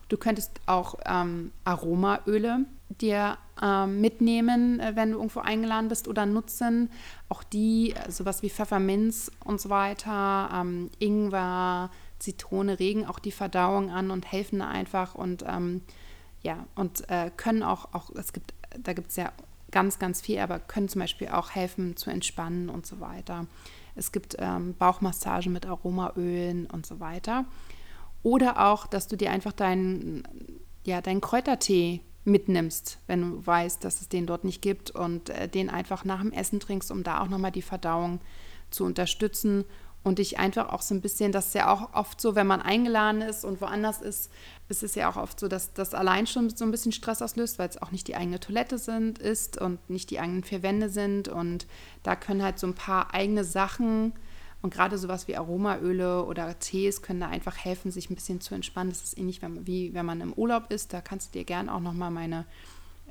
Du 0.08 0.16
könntest 0.16 0.50
auch 0.66 0.96
ähm, 1.06 1.52
Aromaöle 1.64 2.66
dir 3.00 3.38
ähm, 3.62 4.00
mitnehmen, 4.00 4.80
äh, 4.80 4.92
wenn 4.94 5.12
du 5.12 5.18
irgendwo 5.18 5.40
eingeladen 5.40 5.88
bist 5.88 6.08
oder 6.08 6.26
nutzen. 6.26 6.90
Auch 7.28 7.42
die, 7.42 7.92
äh, 7.92 8.10
sowas 8.10 8.42
wie 8.42 8.50
Pfefferminz 8.50 9.30
und 9.44 9.60
so 9.60 9.70
weiter, 9.70 10.50
ähm, 10.52 10.90
Ingwer, 10.98 11.90
Zitrone 12.24 12.78
regen 12.78 13.06
auch 13.06 13.18
die 13.18 13.32
Verdauung 13.32 13.90
an 13.90 14.10
und 14.10 14.30
helfen 14.30 14.62
einfach 14.62 15.14
und 15.14 15.44
ähm, 15.46 15.82
ja, 16.42 16.66
und 16.74 17.08
äh, 17.08 17.30
können 17.36 17.62
auch, 17.62 17.92
auch, 17.92 18.10
es 18.16 18.32
gibt, 18.32 18.54
da 18.78 18.92
gibt 18.92 19.10
es 19.10 19.16
ja 19.16 19.32
ganz, 19.70 19.98
ganz 19.98 20.20
viel, 20.20 20.38
aber 20.38 20.58
können 20.58 20.88
zum 20.88 21.00
Beispiel 21.00 21.28
auch 21.28 21.50
helfen 21.50 21.96
zu 21.96 22.10
entspannen 22.10 22.68
und 22.68 22.86
so 22.86 23.00
weiter. 23.00 23.46
Es 23.94 24.12
gibt 24.12 24.36
ähm, 24.38 24.74
Bauchmassagen 24.78 25.52
mit 25.52 25.66
Aromaölen 25.66 26.66
und 26.66 26.86
so 26.86 27.00
weiter. 27.00 27.44
Oder 28.22 28.66
auch, 28.66 28.86
dass 28.86 29.06
du 29.06 29.16
dir 29.16 29.30
einfach 29.30 29.52
deinen, 29.52 30.22
ja, 30.84 31.00
deinen 31.00 31.20
Kräutertee 31.20 32.00
mitnimmst, 32.24 32.98
wenn 33.06 33.20
du 33.20 33.46
weißt, 33.46 33.84
dass 33.84 34.00
es 34.00 34.08
den 34.08 34.26
dort 34.26 34.44
nicht 34.44 34.62
gibt 34.62 34.90
und 34.90 35.30
äh, 35.30 35.48
den 35.48 35.70
einfach 35.70 36.04
nach 36.04 36.20
dem 36.20 36.32
Essen 36.32 36.60
trinkst, 36.60 36.90
um 36.90 37.02
da 37.02 37.20
auch 37.20 37.28
nochmal 37.28 37.52
die 37.52 37.62
Verdauung 37.62 38.20
zu 38.70 38.84
unterstützen 38.84 39.64
und 40.04 40.18
dich 40.18 40.38
einfach 40.38 40.68
auch 40.68 40.82
so 40.82 40.94
ein 40.94 41.00
bisschen, 41.00 41.32
das 41.32 41.48
ist 41.48 41.54
ja 41.54 41.72
auch 41.72 41.94
oft 41.94 42.20
so, 42.20 42.34
wenn 42.34 42.46
man 42.46 42.62
eingeladen 42.62 43.22
ist 43.22 43.44
und 43.44 43.60
woanders 43.60 44.00
ist, 44.00 44.30
ist 44.68 44.82
es 44.82 44.94
ja 44.94 45.10
auch 45.10 45.16
oft 45.16 45.40
so, 45.40 45.48
dass 45.48 45.72
das 45.72 45.94
allein 45.94 46.26
schon 46.26 46.50
so 46.50 46.64
ein 46.64 46.70
bisschen 46.70 46.92
Stress 46.92 47.22
auslöst, 47.22 47.58
weil 47.58 47.68
es 47.68 47.80
auch 47.80 47.90
nicht 47.90 48.06
die 48.06 48.14
eigene 48.14 48.38
Toilette 48.38 48.78
sind, 48.78 49.18
ist 49.18 49.60
und 49.60 49.90
nicht 49.90 50.10
die 50.10 50.20
eigenen 50.20 50.44
vier 50.44 50.62
Wände 50.62 50.90
sind 50.90 51.28
und 51.28 51.66
da 52.02 52.14
können 52.14 52.42
halt 52.42 52.58
so 52.58 52.66
ein 52.66 52.74
paar 52.74 53.14
eigene 53.14 53.44
Sachen 53.44 54.12
und 54.60 54.72
gerade 54.72 54.96
sowas 54.98 55.26
wie 55.26 55.36
Aromaöle 55.36 56.24
oder 56.24 56.58
Tees 56.58 57.02
können 57.02 57.20
da 57.20 57.28
einfach 57.28 57.56
helfen, 57.56 57.90
sich 57.90 58.08
ein 58.08 58.14
bisschen 58.14 58.40
zu 58.40 58.54
entspannen. 58.54 58.90
Das 58.90 59.02
ist 59.02 59.18
ähnlich 59.18 59.42
wie 59.42 59.92
wenn 59.92 60.06
man 60.06 60.22
im 60.22 60.32
Urlaub 60.32 60.70
ist. 60.70 60.94
Da 60.94 61.02
kannst 61.02 61.34
du 61.34 61.38
dir 61.38 61.44
gerne 61.44 61.74
auch 61.74 61.80
nochmal 61.80 62.10
meine 62.10 62.46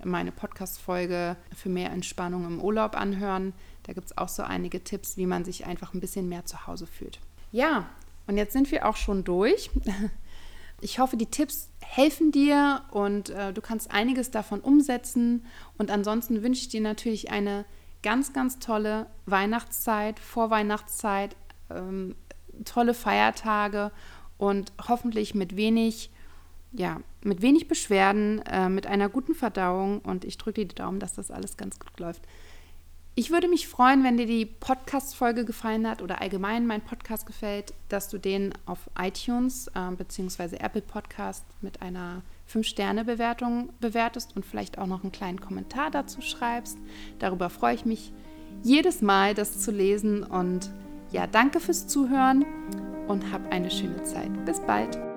meine 0.06 0.32
Podcast-Folge 0.32 1.36
für 1.56 1.70
mehr 1.70 1.92
Entspannung 1.92 2.46
im 2.46 2.62
Urlaub 2.62 2.96
anhören. 2.96 3.54
Da 3.84 3.94
gibt 3.94 4.08
es 4.08 4.18
auch 4.18 4.30
so 4.30 4.44
einige 4.44 4.84
Tipps, 4.84 5.18
wie 5.18 5.26
man 5.26 5.46
sich 5.46 5.66
einfach 5.66 5.94
ein 5.94 6.00
bisschen 6.00 6.30
mehr 6.30 6.46
zu 6.46 6.68
Hause 6.68 6.88
fühlt. 6.88 7.20
Ja, 7.52 7.90
und 8.28 8.38
jetzt 8.38 8.54
sind 8.54 8.72
wir 8.72 8.88
auch 8.88 8.98
schon 8.98 9.24
durch. 9.24 9.70
Ich 10.82 11.00
hoffe, 11.00 11.16
die 11.16 11.28
Tipps 11.28 11.70
helfen 11.80 12.34
dir 12.34 12.82
und 12.92 13.30
äh, 13.30 13.54
du 13.54 13.62
kannst 13.62 13.92
einiges 13.92 14.32
davon 14.32 14.60
umsetzen. 14.60 15.46
Und 15.78 15.90
ansonsten 15.90 16.44
wünsche 16.44 16.60
ich 16.60 16.68
dir 16.68 16.82
natürlich 16.82 17.32
eine 17.32 17.64
ganz, 18.02 18.34
ganz 18.34 18.60
tolle 18.60 19.08
Weihnachtszeit, 19.26 20.20
Vorweihnachtszeit, 20.20 21.38
ähm, 21.70 22.16
tolle 22.66 22.94
Feiertage 22.94 23.92
und 24.38 24.74
hoffentlich 24.90 25.34
mit 25.34 25.56
wenig 25.56 26.12
ja, 26.74 27.00
mit 27.24 27.42
wenig 27.42 27.68
Beschwerden, 27.68 28.42
äh, 28.42 28.68
mit 28.68 28.88
einer 28.88 29.10
guten 29.10 29.36
Verdauung 29.36 30.00
und 30.00 30.26
ich 30.26 30.38
drücke 30.38 30.62
dir 30.62 30.68
die 30.68 30.76
Daumen, 30.76 31.00
dass 31.00 31.14
das 31.14 31.32
alles 31.32 31.56
ganz 31.58 31.80
gut 31.80 32.00
läuft. 32.00 32.22
Ich 33.16 33.30
würde 33.30 33.48
mich 33.48 33.68
freuen, 33.68 34.04
wenn 34.04 34.18
dir 34.18 34.26
die 34.26 34.48
Podcast-Folge 34.48 35.46
gefallen 35.46 35.88
hat 35.88 36.02
oder 36.02 36.20
allgemein 36.20 36.66
mein 36.66 36.82
Podcast 36.82 37.28
gefällt, 37.28 37.76
dass 37.90 38.10
du 38.10 38.18
den 38.18 38.56
auf 38.66 38.90
iTunes 39.00 39.68
äh, 39.68 39.92
bzw. 39.96 40.56
Apple 40.58 40.82
Podcast 40.82 41.46
mit 41.62 41.84
einer 41.84 42.24
5-Sterne-Bewertung 42.52 43.70
bewertest 43.80 44.36
und 44.36 44.48
vielleicht 44.48 44.80
auch 44.80 44.88
noch 44.88 45.04
einen 45.04 45.12
kleinen 45.12 45.40
Kommentar 45.40 45.92
dazu 45.92 46.22
schreibst. 46.22 46.80
Darüber 47.20 47.52
freue 47.52 47.76
ich 47.76 47.86
mich 47.86 48.12
jedes 48.64 49.04
Mal, 49.04 49.36
das 49.36 49.62
zu 49.62 49.70
lesen. 49.70 50.24
Und 50.24 50.72
ja, 51.12 51.28
danke 51.28 51.60
fürs 51.60 51.88
Zuhören 51.88 52.46
und 53.08 53.32
hab 53.32 53.52
eine 53.52 53.70
schöne 53.70 54.02
Zeit. 54.04 54.44
Bis 54.46 54.60
bald. 54.60 55.13